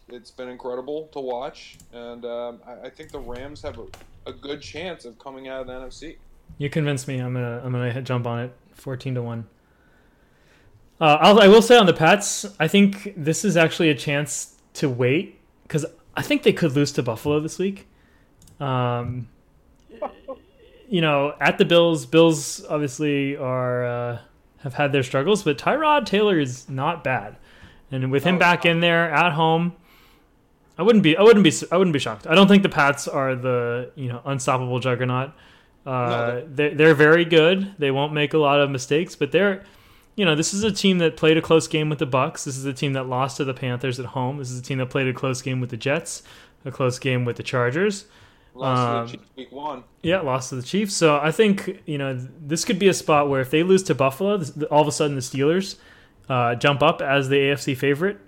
it's 0.08 0.30
been 0.30 0.48
incredible 0.48 1.08
to 1.12 1.20
watch, 1.20 1.76
and 1.92 2.24
um, 2.24 2.60
I, 2.66 2.86
I 2.86 2.90
think 2.90 3.10
the 3.10 3.20
Rams 3.20 3.62
have 3.62 3.78
a, 3.78 3.86
a 4.26 4.32
good 4.32 4.60
chance 4.60 5.04
of 5.04 5.18
coming 5.18 5.48
out 5.48 5.62
of 5.62 5.66
the 5.66 5.72
NFC. 5.72 6.16
You 6.56 6.70
convinced 6.70 7.06
me. 7.08 7.18
I'm 7.18 7.34
gonna 7.34 7.60
I'm 7.64 7.72
gonna 7.72 8.00
jump 8.02 8.26
on 8.26 8.40
it. 8.40 8.52
Fourteen 8.72 9.14
to 9.14 9.22
one. 9.22 9.46
Uh, 11.00 11.18
I'll, 11.20 11.40
I 11.40 11.48
will 11.48 11.62
say 11.62 11.76
on 11.76 11.86
the 11.86 11.92
Pats, 11.92 12.44
I 12.58 12.66
think 12.68 13.14
this 13.16 13.44
is 13.44 13.56
actually 13.56 13.90
a 13.90 13.94
chance 13.94 14.56
to 14.74 14.88
wait 14.88 15.40
because 15.62 15.86
I 16.16 16.22
think 16.22 16.42
they 16.42 16.52
could 16.52 16.72
lose 16.72 16.92
to 16.92 17.02
Buffalo 17.02 17.38
this 17.40 17.58
week. 17.58 17.86
Um, 18.58 19.28
you 20.88 21.00
know, 21.00 21.34
at 21.40 21.58
the 21.58 21.64
Bills, 21.64 22.06
Bills 22.06 22.64
obviously 22.68 23.36
are 23.36 23.84
uh, 23.84 24.18
have 24.58 24.74
had 24.74 24.92
their 24.92 25.02
struggles, 25.02 25.42
but 25.42 25.58
Tyrod 25.58 26.06
Taylor 26.06 26.40
is 26.40 26.68
not 26.68 27.04
bad, 27.04 27.36
and 27.92 28.10
with 28.10 28.24
him 28.24 28.36
Oh, 28.36 28.38
back 28.38 28.64
in 28.66 28.80
there 28.80 29.10
at 29.10 29.32
home, 29.32 29.74
I 30.76 30.82
wouldn't 30.82 31.04
be 31.04 31.16
I 31.16 31.22
wouldn't 31.22 31.44
be 31.44 31.52
I 31.70 31.76
wouldn't 31.76 31.92
be 31.92 32.00
shocked. 32.00 32.26
I 32.26 32.34
don't 32.34 32.48
think 32.48 32.62
the 32.62 32.68
Pats 32.68 33.06
are 33.06 33.36
the 33.36 33.92
you 33.94 34.08
know 34.08 34.22
unstoppable 34.24 34.80
juggernaut. 34.80 35.32
Uh, 35.86 36.42
they're, 36.46 36.74
they're 36.74 36.94
very 36.94 37.24
good. 37.24 37.74
They 37.78 37.90
won't 37.90 38.12
make 38.12 38.34
a 38.34 38.38
lot 38.38 38.60
of 38.60 38.68
mistakes, 38.68 39.14
but 39.16 39.32
they're, 39.32 39.64
you 40.18 40.24
know, 40.24 40.34
this 40.34 40.52
is 40.52 40.64
a 40.64 40.72
team 40.72 40.98
that 40.98 41.16
played 41.16 41.36
a 41.36 41.40
close 41.40 41.68
game 41.68 41.88
with 41.88 42.00
the 42.00 42.06
Bucs. 42.06 42.44
This 42.44 42.56
is 42.56 42.64
a 42.64 42.72
team 42.72 42.94
that 42.94 43.04
lost 43.04 43.36
to 43.36 43.44
the 43.44 43.54
Panthers 43.54 44.00
at 44.00 44.06
home. 44.06 44.38
This 44.38 44.50
is 44.50 44.58
a 44.58 44.62
team 44.62 44.78
that 44.78 44.86
played 44.90 45.06
a 45.06 45.12
close 45.12 45.40
game 45.40 45.60
with 45.60 45.70
the 45.70 45.76
Jets, 45.76 46.24
a 46.64 46.72
close 46.72 46.98
game 46.98 47.24
with 47.24 47.36
the 47.36 47.44
Chargers. 47.44 48.06
Lost 48.52 48.80
Um, 48.80 49.06
to 49.06 49.12
the 49.12 49.18
Chiefs 49.18 49.30
week 49.36 49.52
one. 49.52 49.84
Yeah, 50.02 50.20
lost 50.22 50.48
to 50.48 50.56
the 50.56 50.64
Chiefs. 50.64 50.92
So 50.92 51.18
I 51.18 51.30
think 51.30 51.82
you 51.86 51.98
know 51.98 52.18
this 52.44 52.64
could 52.64 52.80
be 52.80 52.88
a 52.88 52.94
spot 52.94 53.28
where 53.28 53.40
if 53.40 53.52
they 53.52 53.62
lose 53.62 53.84
to 53.84 53.94
Buffalo, 53.94 54.36
this, 54.38 54.50
all 54.72 54.82
of 54.82 54.88
a 54.88 54.92
sudden 54.92 55.14
the 55.14 55.22
Steelers 55.22 55.76
uh, 56.28 56.56
jump 56.56 56.82
up 56.82 57.00
as 57.00 57.28
the 57.28 57.36
AFC 57.36 57.76
favorite, 57.76 58.18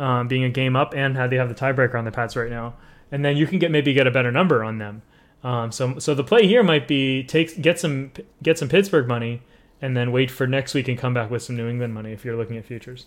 um, 0.00 0.26
being 0.26 0.42
a 0.42 0.50
game 0.50 0.74
up, 0.74 0.94
and 0.96 1.16
how 1.16 1.28
they 1.28 1.36
have 1.36 1.48
the 1.48 1.54
tiebreaker 1.54 1.94
on 1.94 2.04
the 2.04 2.10
Pats 2.10 2.34
right 2.34 2.50
now, 2.50 2.74
and 3.12 3.24
then 3.24 3.36
you 3.36 3.46
can 3.46 3.60
get 3.60 3.70
maybe 3.70 3.92
get 3.92 4.08
a 4.08 4.10
better 4.10 4.32
number 4.32 4.64
on 4.64 4.78
them. 4.78 5.02
Um, 5.44 5.70
so 5.70 6.00
so 6.00 6.12
the 6.12 6.24
play 6.24 6.48
here 6.48 6.64
might 6.64 6.88
be 6.88 7.22
take 7.22 7.62
get 7.62 7.78
some 7.78 8.10
get 8.42 8.58
some 8.58 8.68
Pittsburgh 8.68 9.06
money, 9.06 9.42
and 9.80 9.96
then 9.96 10.12
wait 10.12 10.30
for 10.30 10.46
next 10.46 10.74
week 10.74 10.88
and 10.88 10.98
come 10.98 11.14
back 11.14 11.30
with 11.30 11.42
some 11.42 11.56
New 11.56 11.68
England 11.68 11.94
money 11.94 12.12
if 12.12 12.24
you're 12.24 12.36
looking 12.36 12.56
at 12.56 12.64
futures. 12.64 13.06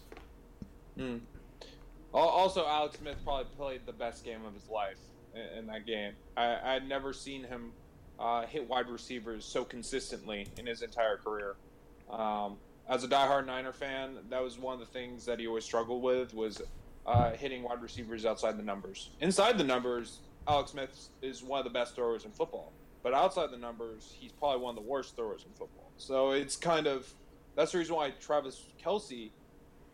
Mm. 0.98 1.22
Also, 2.14 2.66
Alex 2.68 2.98
Smith 3.00 3.18
probably 3.24 3.46
played 3.56 3.82
the 3.86 3.94
best 3.94 4.26
game 4.26 4.44
of 4.46 4.54
his 4.54 4.68
life 4.68 4.98
in, 5.58 5.68
that 5.68 5.86
game. 5.86 6.14
I, 6.36 6.76
I'd 6.76 6.88
never 6.88 7.14
seen 7.14 7.44
him 7.44 7.72
uh, 8.20 8.46
hit 8.46 8.68
wide 8.68 8.90
receivers 8.90 9.46
so 9.46 9.64
consistently 9.64 10.48
in 10.58 10.66
his 10.66 10.82
entire 10.82 11.18
career. 11.18 11.56
Um, 12.10 12.58
as 12.90 13.04
a 13.04 13.08
diehard 13.08 13.46
Niner 13.46 13.72
fan, 13.72 14.18
that 14.30 14.42
was 14.42 14.58
one 14.58 14.74
of 14.74 14.80
the 14.80 14.88
things 14.88 15.26
that 15.26 15.40
he 15.40 15.48
always 15.48 15.64
struggled 15.64 16.02
with 16.02 16.34
was 16.34 16.62
uh, 17.06 17.32
hitting 17.32 17.64
wide 17.64 17.82
receivers 17.82 18.26
outside 18.26 18.58
the 18.58 18.64
numbers. 18.64 19.12
Inside 19.22 19.58
the 19.58 19.64
numbers, 19.64 20.20
Alex 20.48 20.72
Smith 20.72 21.10
is 21.22 21.44
one 21.44 21.60
of 21.60 21.66
the 21.66 21.70
best 21.70 21.96
throwers 21.96 22.26
in 22.26 22.32
football, 22.32 22.74
but 23.04 23.14
outside 23.14 23.52
the 23.52 23.58
numbers, 23.58 24.16
he's 24.20 24.32
probably 24.32 24.62
one 24.62 24.76
of 24.76 24.84
the 24.84 24.90
worst 24.90 25.16
throwers 25.16 25.46
in 25.46 25.52
football. 25.52 25.89
So 26.00 26.32
it's 26.32 26.56
kind 26.56 26.88
of 26.88 27.14
that's 27.56 27.74
the 27.74 27.78
reason 27.78 27.96
why 27.96 28.12
Travis 28.22 28.66
Kelce 28.84 29.32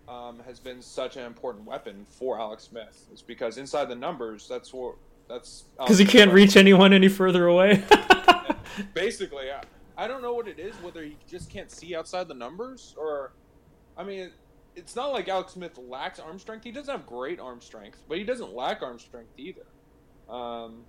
um, 0.08 0.40
has 0.46 0.60
been 0.60 0.82
such 0.82 1.18
an 1.18 1.26
important 1.26 1.66
weapon 1.66 2.06
for 2.08 2.40
Alex 2.40 2.66
Smith. 2.66 3.08
Is 3.12 3.24
because 3.24 3.58
inside 3.58 3.90
the 3.90 3.96
numbers, 3.96 4.48
that's 4.48 4.72
what 4.72 4.96
that's 5.28 5.66
Because 5.80 5.98
he 5.98 6.06
can't 6.06 6.32
reach 6.32 6.56
anyone 6.56 6.94
any 6.94 7.08
further 7.08 7.48
away. 7.48 7.84
Basically, 8.94 9.52
I, 9.52 9.64
I 9.98 10.08
don't 10.08 10.22
know 10.22 10.34
what 10.34 10.48
it 10.48 10.60
is. 10.60 10.76
Whether 10.76 11.04
he 11.04 11.18
just 11.28 11.50
can't 11.50 11.72
see 11.72 11.96
outside 11.96 12.28
the 12.28 12.36
numbers, 12.36 12.94
or 12.98 13.34
I 13.98 14.04
mean, 14.04 14.30
it's 14.76 14.96
not 14.96 15.12
like 15.12 15.28
Alex 15.28 15.54
Smith 15.54 15.78
lacks 15.80 16.20
arm 16.20 16.38
strength. 16.38 16.64
He 16.64 16.72
doesn't 16.72 16.92
have 16.92 17.08
great 17.08 17.40
arm 17.40 17.62
strength, 17.62 18.04
but 18.08 18.20
he 18.20 18.24
doesn't 18.24 18.54
lack 18.54 18.84
arm 18.84 19.00
strength 19.00 19.32
either. 19.38 19.66
Um, 20.30 20.84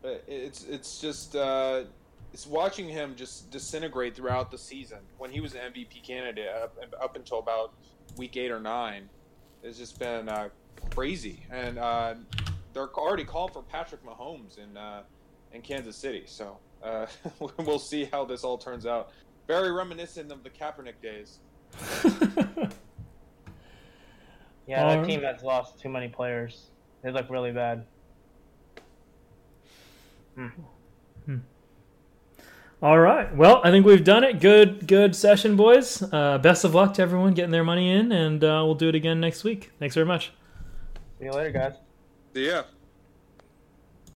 but 0.00 0.22
it's 0.28 0.64
it's 0.64 1.00
just 1.00 1.34
uh, 1.34 1.84
it's 2.32 2.46
watching 2.46 2.88
him 2.88 3.14
just 3.16 3.50
disintegrate 3.50 4.14
throughout 4.14 4.50
the 4.50 4.58
season. 4.58 4.98
When 5.18 5.30
he 5.30 5.40
was 5.40 5.54
an 5.54 5.60
MVP 5.72 6.02
candidate 6.02 6.48
up, 6.48 6.76
up 7.00 7.16
until 7.16 7.38
about 7.38 7.72
week 8.16 8.36
eight 8.36 8.50
or 8.50 8.60
nine, 8.60 9.08
it's 9.62 9.78
just 9.78 9.98
been 9.98 10.28
uh, 10.28 10.48
crazy. 10.94 11.44
And 11.50 11.78
uh, 11.78 12.14
they're 12.72 12.88
already 12.94 13.24
calling 13.24 13.52
for 13.52 13.62
Patrick 13.62 14.04
Mahomes 14.04 14.58
in 14.58 14.76
uh, 14.76 15.02
in 15.52 15.62
Kansas 15.62 15.96
City. 15.96 16.22
So 16.26 16.58
uh, 16.82 17.06
we'll 17.58 17.78
see 17.78 18.04
how 18.04 18.24
this 18.24 18.44
all 18.44 18.58
turns 18.58 18.86
out. 18.86 19.10
Very 19.46 19.72
reminiscent 19.72 20.30
of 20.30 20.44
the 20.44 20.50
Kaepernick 20.50 21.00
days. 21.02 21.38
Yeah, 24.70 24.84
that 24.84 24.98
Alright. 24.98 25.08
team 25.08 25.22
has 25.22 25.42
lost 25.42 25.80
too 25.80 25.88
many 25.88 26.06
players. 26.06 26.70
They 27.02 27.10
look 27.10 27.28
really 27.28 27.50
bad. 27.50 27.84
All 32.82 32.98
right. 32.98 33.34
Well, 33.36 33.60
I 33.62 33.70
think 33.70 33.84
we've 33.84 34.02
done 34.02 34.24
it. 34.24 34.40
Good, 34.40 34.86
good 34.86 35.14
session, 35.14 35.54
boys. 35.54 36.02
Uh, 36.02 36.38
best 36.38 36.64
of 36.64 36.74
luck 36.74 36.94
to 36.94 37.02
everyone 37.02 37.34
getting 37.34 37.50
their 37.50 37.64
money 37.64 37.90
in, 37.90 38.10
and 38.10 38.42
uh, 38.42 38.62
we'll 38.64 38.74
do 38.74 38.88
it 38.88 38.94
again 38.94 39.20
next 39.20 39.44
week. 39.44 39.70
Thanks 39.78 39.94
very 39.94 40.06
much. 40.06 40.32
See 41.18 41.26
you 41.26 41.32
later, 41.32 41.50
guys. 41.50 41.74
See 42.34 42.46
yeah. 42.46 42.62